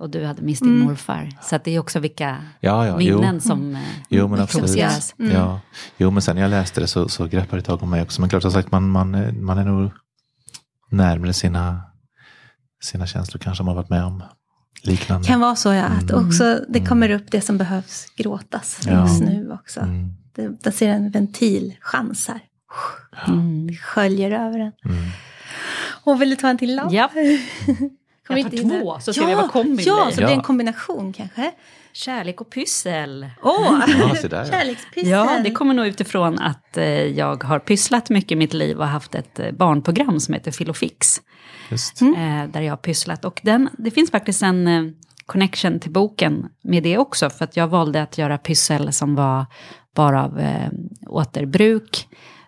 [0.01, 0.85] Och du hade mist din Mm.
[0.87, 1.29] morfar.
[1.41, 3.17] Så att det är också vilka Ja, ja, jo.
[3.17, 5.13] minnen som eh, Jo men absolut.
[5.19, 5.31] Mm.
[5.31, 5.59] Ja.
[5.97, 8.21] Jo men sen när jag läste det så, så greppade det tag om mig också.
[8.21, 9.91] Men klart som sagt man, man, är- man är nog
[10.89, 11.81] närmare sina,
[12.83, 14.23] sina känslor kanske man har varit med om
[14.83, 15.27] liknande.
[15.27, 15.83] kan vara så ja.
[15.83, 16.25] Att Mm.
[16.27, 16.85] också det Mm.
[16.89, 19.01] kommer upp det som behövs gråtas Ja.
[19.07, 19.79] just nu också.
[19.79, 20.13] Mm.
[20.35, 22.39] Det, där ser en ventilchans här.
[23.27, 23.67] Mm.
[23.67, 24.71] Det sköljer över en.
[24.85, 25.03] Mm.
[26.03, 26.91] Och vill du ta en till lapp?
[26.91, 27.09] Ja,
[28.27, 30.15] Kommer Jag tar inte in två, så ser vi vad kombin Ja, blir.
[30.15, 30.43] så det blir en Ja.
[30.43, 31.51] kombination kanske.
[31.93, 33.29] kärlek och pyssel.
[33.43, 34.45] Åh, Ja, där, ja.
[34.45, 35.09] kärlekspyssel.
[35.11, 38.87] Ja, det kommer nog utifrån att eh, jag har pysslat mycket i mitt liv och
[38.87, 41.21] haft ett eh, barnprogram som heter Filofix.
[41.71, 42.01] Just.
[42.01, 42.13] Mm.
[42.43, 43.25] eh, där jag har pysslat.
[43.25, 44.83] Och den, det finns faktiskt en eh,
[45.25, 47.29] connection till boken med det också.
[47.29, 49.45] För att jag valde att göra pyssel som var
[49.95, 50.69] bara av eh,
[51.07, 52.07] återbruk.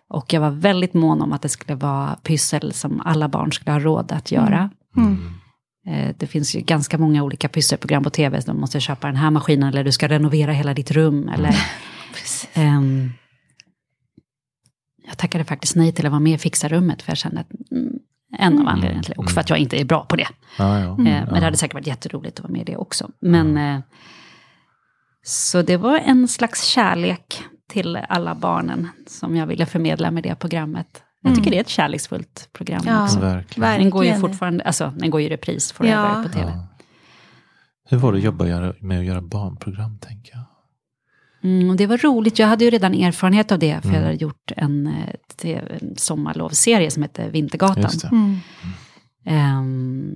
[0.09, 3.71] Och jag var väldigt mån om att det skulle vara pyssel som alla barn skulle
[3.71, 4.69] ha råd att göra.
[4.97, 5.11] Mm.
[5.13, 5.17] Eh,
[6.17, 8.41] det finns ju ganska många olika pysselprogram på tv.
[8.45, 11.29] Du måste köpa den här maskinen eller du ska renovera hela ditt rum.
[11.29, 11.55] Eller,
[12.13, 12.49] Precis.
[12.53, 13.11] Ehm,
[15.07, 17.93] jag tackade faktiskt nej till att vara med i fixarummet för jag kände att mm,
[18.38, 20.27] en av anledningarna till det, och för att jag inte är bra på det.
[20.57, 20.91] Ja, ja.
[20.91, 23.09] Eh, Men det hade säkert varit jätteroligt att vara med i det också.
[23.19, 23.79] Men eh,
[25.23, 30.36] så det var en slags kärlek till alla barnen som jag ville förmedla med det
[30.36, 31.03] programmet.
[31.24, 31.51] Jag tycker Mm.
[31.51, 33.03] det är ett kärleksfullt program Ja.
[33.03, 33.19] också.
[33.19, 33.80] Verkligen.
[33.80, 36.24] Den går ju fortfarande, alltså den går ju i repris forever Ja.
[36.24, 36.51] på tv.
[36.51, 36.67] Ja.
[37.89, 40.43] Hur var det att jobba med att göra barnprogram tänker jag?
[41.51, 44.03] Mm, det var roligt, jag hade ju redan erfarenhet av det, för jag Mm.
[44.03, 44.93] hade gjort en, eh,
[45.41, 47.82] TV en sommarlovsserie som hette Vintergatan.
[47.84, 48.07] Just det.
[48.07, 48.38] Mm.
[49.26, 50.15] Ehm,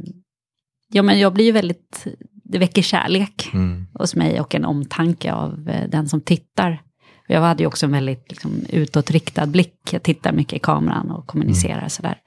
[0.90, 2.08] ja, men jag blir ju väldigt,
[2.44, 3.88] det väcker kärlek Mm.
[3.94, 6.82] hos mig och en omtanke av eh, den som tittar.
[7.28, 9.94] Jag hade ju också en väldigt liksom, utåtriktad blick.
[9.94, 12.18] Jag tittar mycket i kameran och kommunicerar sådär.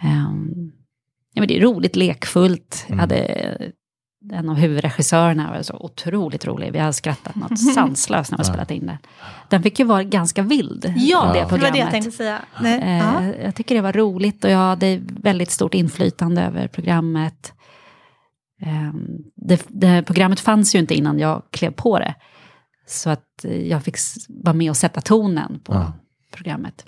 [0.00, 0.72] Ehm,
[1.34, 2.84] ja, men det är roligt, lekfullt.
[2.88, 2.98] Jag Mm.
[3.00, 3.18] hade
[4.32, 6.72] en av huvudregissörerna var så otroligt rolig.
[6.72, 8.52] Vi har skrattat något sanslöst när vi Ja.
[8.52, 8.98] spelat in det.
[9.48, 11.72] Den fick ju vara ganska vild, Ja, det det var programmet.
[11.72, 12.38] det jag tänkte säga.
[12.60, 12.80] Nej.
[12.82, 13.24] Eh, Ja.
[13.44, 17.52] Jag tycker det var roligt och jag hade väldigt stort inflytande över programmet.
[18.62, 18.92] Eh,
[19.36, 22.14] det, det, programmet fanns ju inte innan jag klev på det.
[22.88, 23.96] Så att eh, jag fick
[24.28, 25.92] vara med och sätta tonen på Ja.
[26.32, 26.84] programmet.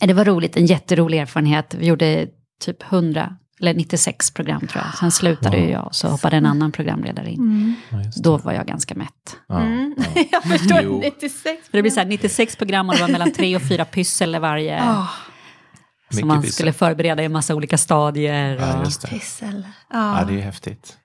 [0.00, 1.74] Eh, Det var roligt, en jätterolig erfarenhet.
[1.74, 2.28] Vi gjorde
[2.60, 4.94] typ 100, eller 96 program tror jag.
[4.98, 5.70] Sen slutade Wow.
[5.70, 7.40] jag och så hoppade en annan programledare in.
[7.40, 7.74] Mm.
[7.90, 8.10] Ja.
[8.22, 9.36] Då var jag ganska mätt.
[9.48, 9.94] Ja, Mm.
[10.14, 10.24] ja.
[10.32, 11.00] jag förstår, Jo.
[11.00, 11.64] 96.
[11.66, 14.38] Så det blir så här 96 program och det var mellan tre och fyra pyssel
[14.40, 14.82] varje.
[14.82, 15.08] Ah,
[16.10, 16.54] Som man pyssel.
[16.54, 18.56] skulle förbereda i en massa olika stadier.
[18.56, 19.08] Ja, och- just det.
[19.08, 19.66] pyssel.
[19.92, 20.24] Ja, Ja.
[20.26, 20.96] det är häftigt.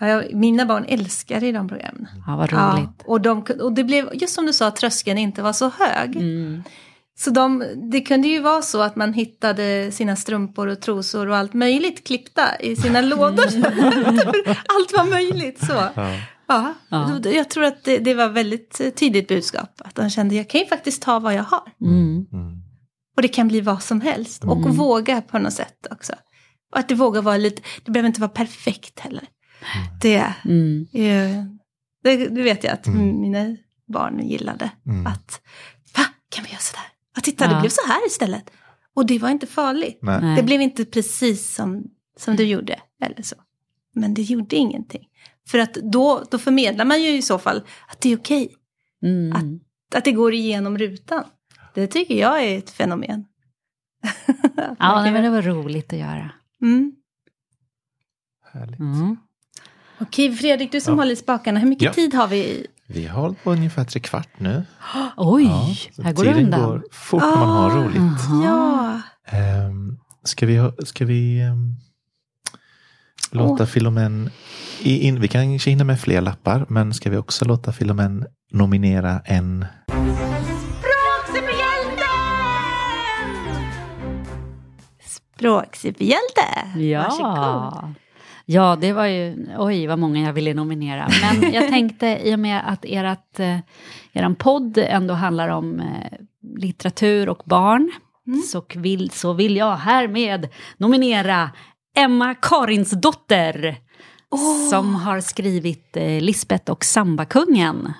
[0.00, 2.06] Ja, mina barn älskar i de programmen.
[2.26, 3.02] Ja, vad Ja, roligt.
[3.06, 6.16] och, de, och det blev, just som du sa, tröskeln inte var så hög.
[6.16, 6.62] Mm.
[7.18, 11.36] Så de, det kunde ju vara så att man hittade sina strumpor och trosor och
[11.36, 13.44] allt möjligt klippta i sina lådor.
[14.46, 15.72] allt var möjligt så.
[15.94, 16.14] Ja.
[16.48, 17.18] Ja, Ja.
[17.24, 19.70] jag tror att det, det var väldigt tydligt budskap.
[19.84, 21.62] Att de kände, jag kan ju faktiskt ta vad jag har.
[21.80, 22.26] Mm.
[22.32, 22.52] Mm.
[23.16, 24.44] Och det kan bli vad som helst.
[24.44, 24.72] Och Mm.
[24.76, 26.12] våga på något sätt också.
[26.72, 29.24] Och att det vågar vara lite, det behöver inte vara perfekt heller.
[30.02, 30.86] Det, Mm.
[32.02, 33.20] det, det vet jag att Mm.
[33.20, 33.56] mina
[33.92, 34.70] barn gillade.
[34.86, 35.06] Mm.
[35.06, 35.40] Att,
[35.96, 36.84] va, kan vi göra sådär?
[37.14, 37.60] Ja, titta, det Ja.
[37.60, 38.50] blev så här istället.
[38.94, 39.98] Och det var inte farligt.
[40.02, 40.36] Nej.
[40.36, 41.84] Det blev inte precis som,
[42.18, 42.80] som du gjorde.
[43.02, 43.36] Eller så.
[43.94, 45.04] Men det gjorde ingenting.
[45.48, 48.54] För att då, då förmedlar man ju i så fall att det är okej.
[49.02, 49.60] Mm.
[49.94, 51.24] Att det går igenom rutan.
[51.74, 53.24] Det tycker jag är ett fenomen.
[54.56, 56.30] Att Ja, men det var roligt att göra.
[56.62, 56.92] mm.
[58.52, 58.80] Härligt.
[58.80, 59.16] Mm.
[60.00, 61.00] Okej, Fredrik, du som Ja.
[61.00, 61.60] håller i spakarna.
[61.60, 61.92] Hur mycket Ja.
[61.92, 62.66] tid har vi?
[62.86, 64.64] Vi har hållit på ungefär tre kvart nu.
[65.16, 66.60] Oj, Ja, här går det tiden undan.
[66.70, 67.74] går fort när man har Ah.
[67.84, 68.22] roligt.
[68.44, 69.00] Ja.
[69.68, 71.76] Um, ska vi, ska vi ehm,
[73.30, 74.30] låta Filomen,
[74.82, 79.20] i, in, vi kanske hinner med fler lappar, men ska vi också låta Filomen nominera
[79.24, 79.66] en
[85.38, 86.46] Språksuperhjälte.
[86.76, 87.02] Ja.
[87.02, 87.94] Varsågod.
[88.50, 91.08] Ja, det var ju, oj vad många jag ville nominera.
[91.22, 93.58] Men jag tänkte i och med att ert, eh,
[94.12, 95.86] eran podd ändå handlar om eh,
[96.58, 97.90] litteratur och barn,
[98.26, 98.40] Mm.
[98.42, 101.50] så, vill, så vill jag härmed nominera
[101.96, 103.76] Emma Karinsdotter.
[104.70, 107.92] Som har skrivit eh, Lisbeth och Sambakungen.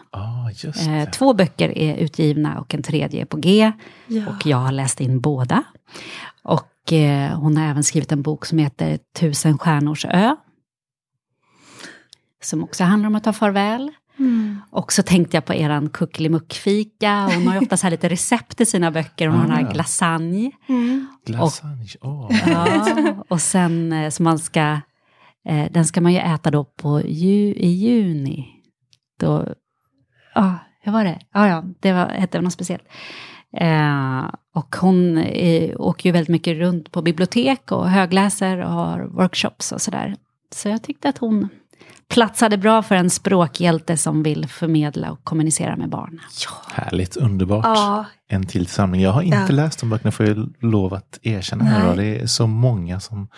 [0.64, 3.72] Just Eh, två böcker är utgivna och en tredje är på G.
[4.06, 4.22] Ja.
[4.28, 5.62] Och jag har läst in båda.
[6.42, 6.77] Och eh,
[7.34, 10.36] hon har även skrivit en bok som heter Tusen stjärnors ö.
[12.42, 13.90] Som också handlar om att ta farväl.
[14.18, 14.60] Mm.
[14.70, 17.30] Och så tänkte jag på eran kuckelimuckfika.
[17.34, 19.28] Hon har ju ofta så här lite recept i sina böcker.
[19.28, 19.72] Hon har den här Ah.
[19.72, 20.50] glasagne.
[20.68, 21.06] Mm.
[21.26, 21.86] Glasagne.
[22.00, 22.30] Åh.
[22.46, 24.80] Ja, och sen eh, som man ska,
[25.48, 28.48] eh, den ska man ju äta då på ju, i juni.
[29.20, 29.54] Då,
[30.34, 30.54] ja,
[30.88, 31.18] jag var det?
[31.32, 32.84] Ja, ja, det var, hette något speciellt.
[33.56, 34.24] Eh,
[34.54, 39.72] och hon eh, åker ju väldigt mycket runt på bibliotek och högläser och har workshops
[39.72, 40.16] och sådär.
[40.54, 41.48] Så jag tyckte att hon
[42.08, 46.20] platsade bra för en språkhjälte som vill förmedla och kommunicera med barn.
[46.72, 47.64] Härligt, underbart.
[47.64, 49.00] Ja, En till samling.
[49.00, 49.54] Jag har inte Ja.
[49.54, 51.64] läst de böckerna får jag lov att erkänna.
[51.64, 53.28] Här, det är så många som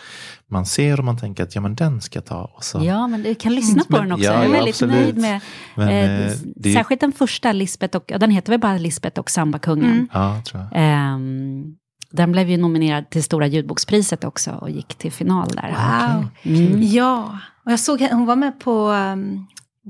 [0.50, 2.44] man ser och man tänker att ja men den ska jag ta.
[2.56, 2.84] Och så.
[2.84, 4.24] Ja, men du kan lyssna på Men- den också.
[4.24, 4.94] ja, jag är ja, väldigt absolut.
[4.96, 5.40] nöjd med
[5.74, 8.78] Men, Eh, eh, det är- Särskilt den första, Lisbeth och, ja, den heter väl bara
[8.78, 9.90] Lisbeth och Sambakungen.
[9.92, 10.08] Mm.
[10.12, 10.68] Ja, tror jag.
[10.74, 11.64] Ehm,
[12.12, 15.68] den blev ju nominerad till Stora ljudbokspriset också och gick till final där.
[16.14, 16.26] wow.
[16.42, 16.82] Mm.
[16.82, 17.38] Ja,
[17.70, 19.46] och jag såg hon var med på um,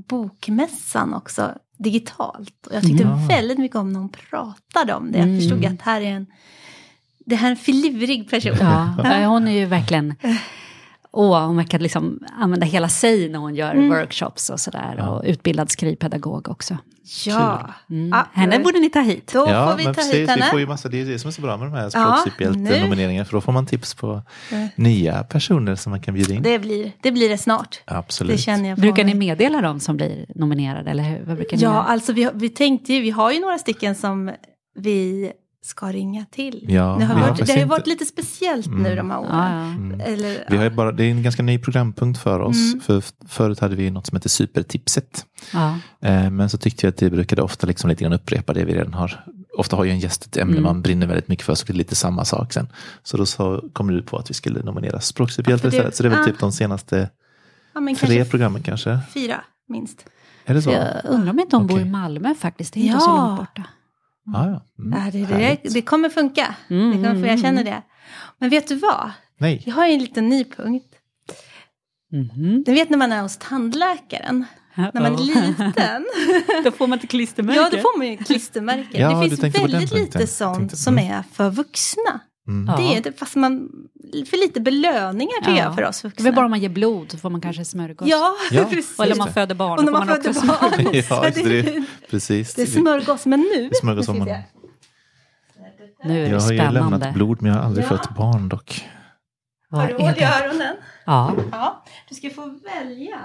[0.09, 2.67] bokmässan också, digitalt.
[2.67, 3.25] Och jag tyckte Ja.
[3.29, 5.17] väldigt mycket om när hon pratade om det.
[5.17, 5.39] Jag Mm.
[5.39, 6.25] förstod att här är en,
[7.25, 8.55] det här är en filurig person.
[8.59, 10.15] Ja, hon är ju verkligen...
[11.13, 13.89] Åh, hon verkar liksom använda hela sig när hon gör Mm.
[13.89, 14.95] workshops och sådär.
[14.97, 15.09] Ja.
[15.09, 16.77] Och utbildad skrivpedagog också.
[17.25, 18.09] Ja, Mm.
[18.09, 19.29] Ja, Henne borde ni ta hit.
[19.33, 20.45] då ja, får vi men ta precis, hit vi henne.
[20.51, 23.25] får ju massa, det är det som är så bra med de här Ja, språksuperhjälte-nomineringarna.
[23.25, 24.67] För då får man tips på Mm.
[24.75, 26.43] nya personer som man kan bjuda in.
[26.43, 27.81] Det blir, det blir det snart.
[27.85, 28.31] Absolut.
[28.31, 29.27] Det känner jag Brukar ni mig.
[29.27, 30.91] meddela dem som blir nominerade?
[30.91, 31.23] Eller hur?
[31.25, 31.83] Vad brukar ni Ja, göra?
[31.83, 34.31] alltså vi, vi tänkte ju, vi har ju några stycken som
[34.75, 35.31] vi
[35.63, 36.65] ska ringa till.
[36.69, 38.95] Ja, det har, vi varit, det har ju inte- varit lite speciellt nu Mm.
[38.95, 39.29] de här åren.
[39.31, 39.61] Ja, ja.
[39.65, 40.01] Mm.
[40.01, 42.57] Eller, Vi har ju bara, det är en ganska ny programpunkt för oss.
[42.73, 42.79] Mm.
[42.81, 45.25] För förut hade vi något som heter Supertipset.
[45.53, 45.77] Ja.
[46.01, 48.73] Eh, men så tyckte jag att det brukade ofta liksom lite grann upprepa det vi
[48.73, 49.25] redan har.
[49.57, 50.63] Ofta har ju en gäst ett ämne Mm.
[50.63, 52.67] man brinner väldigt mycket för, så det är lite samma sak sen.
[53.03, 55.95] Så då så kom ut på att vi skulle nominera språksuperhjälte Ja, istället.
[55.95, 56.25] Så det är väl ah.
[56.25, 57.09] typ de senaste
[57.73, 58.99] ja, men tre kanske programmen kanske.
[59.13, 60.05] fyra minst.
[60.45, 60.71] Är det så?
[60.71, 61.85] Jag undrar om inte hon bor i.
[61.85, 62.73] Malmö faktiskt.
[62.73, 62.99] Det är inte Ja.
[62.99, 63.63] så långt borta.
[64.35, 64.65] Ah, ja.
[64.79, 66.55] Mm, Ja, det, det, det kommer funka.
[66.69, 67.73] Mm, Det kommer, mm, för jag känner mm.
[67.73, 67.81] det.
[68.37, 69.11] Men vet du vad?
[69.37, 69.63] Nej.
[69.65, 70.95] Jag har en liten ny punkt.
[72.11, 72.63] Mhm.
[72.65, 76.05] Du vet när man är hos tandläkaren, när man är liten.
[76.63, 77.59] Då får man ett klistermärke.
[77.59, 79.01] ja, då får man ju klistermärke.
[79.01, 81.13] Ja, det finns väldigt lite sånt som mm.
[81.13, 82.19] är för vuxna.
[82.51, 82.67] Mm.
[82.67, 82.77] Ja.
[82.77, 83.69] Det är det, fast man,
[84.29, 85.57] för lite belöningar tycker Ja.
[85.63, 86.23] jag för oss Det är vuxna.
[86.23, 88.07] väl bara om man ger blod så får man kanske smörgås.
[88.09, 88.65] Ja, Ja.
[88.69, 88.99] precis.
[88.99, 89.33] Eller om man det.
[89.33, 90.69] föder barn, Och då när får man man också föder barn.
[90.73, 91.05] smörgås.
[91.09, 92.53] Ja, just det, det, det, precis.
[92.55, 93.69] det är smörgås, men nu...
[93.73, 94.41] Smörgås om ska man-.
[96.03, 97.11] Nu är det Jag har ju lämnat spännande.
[97.13, 97.89] blod men jag har aldrig Ja.
[97.89, 98.87] fött barn dock.
[99.71, 100.25] Har du är hål i det?
[100.45, 100.75] öronen?
[101.05, 101.33] Ja.
[101.51, 101.83] Ja.
[102.09, 103.19] Du ska få välja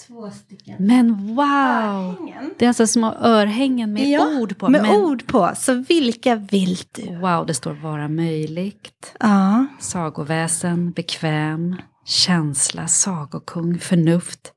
[0.00, 0.76] två stycken.
[0.78, 1.46] Men wow!
[1.46, 2.54] Örhängen.
[2.58, 4.68] Det är alltså små örhängen med Ja, ord på.
[4.68, 5.50] Med men, ord på.
[5.56, 7.16] Så vilka vill du?
[7.16, 9.14] Wow, det står vara möjligt.
[9.20, 9.66] Ja.
[9.80, 14.52] Sagoväsen, bekväm, känsla, sagokung, förnuft,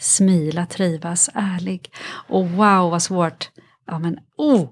[0.00, 1.90] smila, trivas, ärlig.
[2.28, 3.50] Och wow, vad svårt.
[3.86, 4.68] Ja, men oh!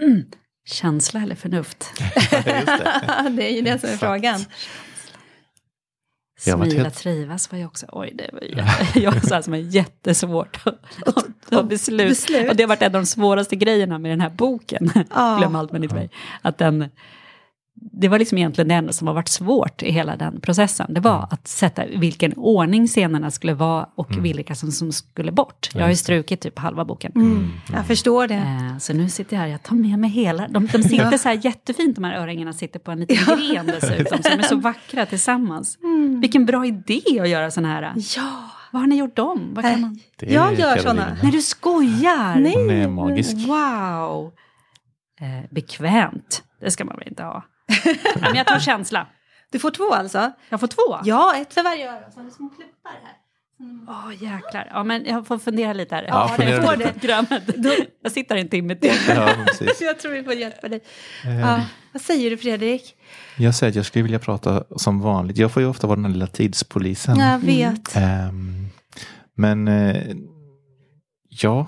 [0.00, 0.22] Mm.
[0.64, 1.92] Känsla eller förnuft?
[2.30, 3.30] Det.
[3.36, 4.44] det är ju det som är frågan.
[6.42, 10.58] Smila, helt- trivas var ju också, oj det var jätte, jag sa som är jättesvårt
[11.06, 12.08] att ta beslut.
[12.08, 12.50] beslut.
[12.50, 15.36] Och det har varit en av de svåraste grejerna med den här boken, Ja.
[15.38, 16.10] Glöm allt men inte mig.
[16.42, 16.88] Att den,
[17.74, 20.94] det var liksom egentligen det enda som har varit svårt i hela den processen.
[20.94, 25.68] Det var att sätta vilken ordning scenerna skulle vara och vilka som, som skulle bort.
[25.74, 27.12] Jag har ju strukit typ halva boken.
[27.14, 27.50] Mm.
[27.72, 28.34] Jag förstår det.
[28.34, 30.48] Eh, Så nu sitter jag här, jag tar med mig hela.
[30.48, 34.22] De, de sitter så här jättefint, de här örhängarna sitter på en liten gren dessutom.
[34.22, 35.78] Som är så vackra tillsammans.
[36.20, 37.94] Vilken bra idé att göra sådana här.
[38.16, 38.50] Ja.
[38.72, 39.50] Vad har ni gjort dem?
[39.54, 39.98] Vad kan Äh, man...
[40.18, 41.16] Jag gör såna.
[41.22, 42.36] Nej, du skojar!
[42.36, 42.54] Nej.
[42.56, 43.36] Hon är magisk.
[43.36, 44.32] Wow!
[45.20, 47.44] Eh, bekvämt, det ska man väl inte ha.
[48.20, 49.06] men jag tar känsla.
[49.52, 50.32] Du får två alltså?
[50.48, 50.98] Jag får två?
[51.04, 52.10] Ja, ett för varje öra.
[52.10, 53.12] Så har vi små pluppar här.
[53.88, 54.68] Åh jäklar.
[54.70, 56.04] Ja, men jag får fundera lite här.
[56.08, 57.42] Ja, fundera jag får det programmet.
[58.02, 58.92] Jag sitter en timme till.
[59.08, 59.28] Ja.
[59.80, 60.80] Jag tror vi får hjälpa dig.
[61.24, 61.60] Eh, Ja.
[61.92, 62.94] Vad säger du Fredrik?
[63.38, 65.36] Jag säger att jag skulle vilja prata som vanligt.
[65.38, 67.18] Jag får ju ofta vara den här lilla tidspolisen.
[67.18, 67.96] Jag vet.
[67.96, 68.66] Ehm,
[69.36, 70.02] men eh,
[71.28, 71.66] ja,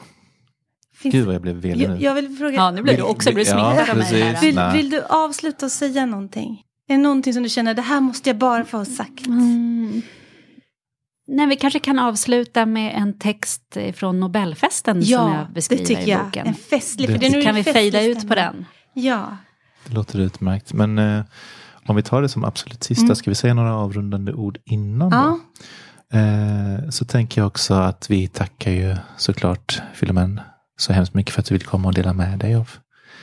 [0.96, 1.12] Finns...
[1.14, 1.96] gud vad jag blev velig nu.
[2.00, 2.54] jag vill fråga.
[2.54, 4.40] Ja, nu blir du också blir Ja, smittad av mig här.
[4.40, 6.62] Vill, vill du avsluta och säga någonting?
[6.88, 9.26] Är det någonting som du känner, det här måste jag bara få ha sagt?
[9.26, 10.02] Mm.
[11.26, 15.84] Nej, vi kanske kan avsluta med en text från Nobelfesten som jag Ja, det beskriver
[15.84, 16.24] tycker i jag.
[16.24, 16.46] boken.
[16.46, 18.64] En festlig, Det- för det kan vi fejda ut på den?
[18.94, 19.36] Ja.
[19.86, 20.72] Det låter utmärkt.
[20.72, 21.24] Men eh,
[21.86, 23.16] om vi tar det som absolut sista, Mm.
[23.16, 25.38] ska vi säga några avrundande ord innan ja.
[26.12, 26.18] då?
[26.18, 30.40] Eh, så tänker jag också att vi tackar ju såklart Filomen
[30.76, 32.70] så hemskt mycket för att du vill komma och dela med dig av,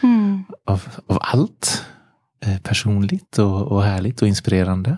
[0.03, 0.43] Mm.
[0.65, 1.85] av, av allt.
[2.45, 4.97] Eh, personligt och, och härligt och inspirerande.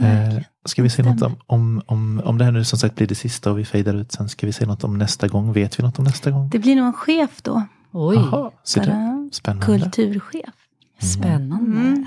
[0.00, 0.36] Mm.
[0.36, 3.06] Eh, ska vi säga något om, om, om, om det här nu som sagt blir
[3.06, 4.28] det sista och vi fejdar ut sen.
[4.28, 5.52] Ska vi säga något om nästa gång?
[5.52, 6.48] Vet vi något om nästa gång?
[6.48, 7.62] Det blir nog en chef då.
[7.92, 9.30] Oj, Jaha, ser du?
[9.32, 9.66] Spännande.
[9.66, 10.54] Kulturchef.
[10.98, 11.78] spännande.
[11.80, 12.06] Mm.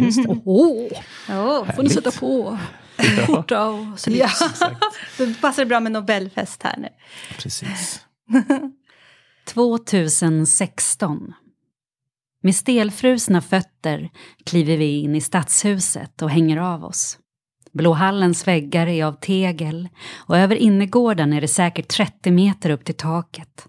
[0.00, 0.40] Mm.
[0.44, 0.88] Åh,
[1.28, 2.58] Oh, får ni sätta på
[3.26, 4.40] skjorta och slips.
[4.60, 4.70] Ja,
[5.18, 6.88] då passar det bra med Nobelfest här nu.
[7.38, 8.00] Precis.
[9.46, 11.32] 2016.
[12.42, 14.10] Med stelfrusna fötter
[14.46, 17.18] kliver vi in i stadshuset och hänger av oss.
[17.74, 22.94] Blåhallens väggar är av tegel och över innergården är det säkert 30 meter upp till
[22.94, 23.66] taket.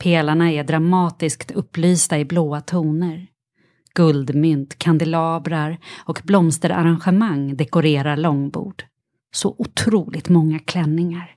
[0.00, 3.26] Pelarna är dramatiskt upplysta i blåa toner.
[3.94, 8.84] Guldmynt, kandelabrar och blomsterarrangemang dekorerar långbord.
[9.34, 11.34] Så otroligt många klänningar.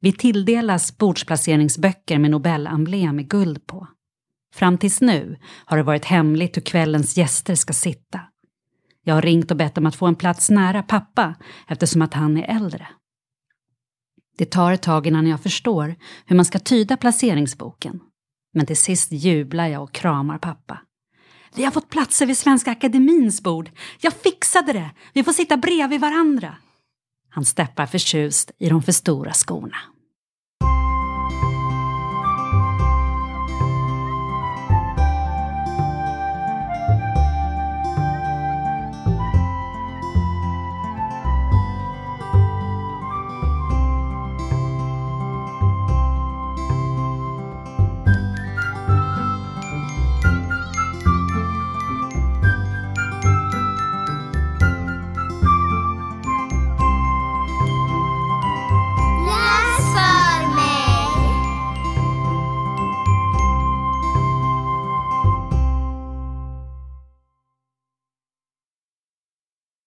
[0.00, 3.88] Vi tilldelas bordsplaceringsböcker med Nobelemblem i guld på.
[4.54, 8.20] Fram tills nu har det varit hemligt hur kvällens gäster ska sitta.
[9.10, 11.34] Jag har ringt och bett om att få en plats nära pappa
[11.68, 12.88] eftersom att han är äldre.
[14.38, 15.94] Det tar ett tag innan jag förstår
[16.26, 18.00] hur man ska tyda placeringsboken.
[18.54, 20.78] Men till sist jublar jag och kramar pappa.
[21.54, 23.70] Vi har fått platser vid Svenska Akademins bord.
[24.00, 24.90] Jag fixade det!
[25.12, 26.56] Vi får sitta bredvid varandra.
[27.30, 29.76] Han steppar förtjust i de för stora skorna.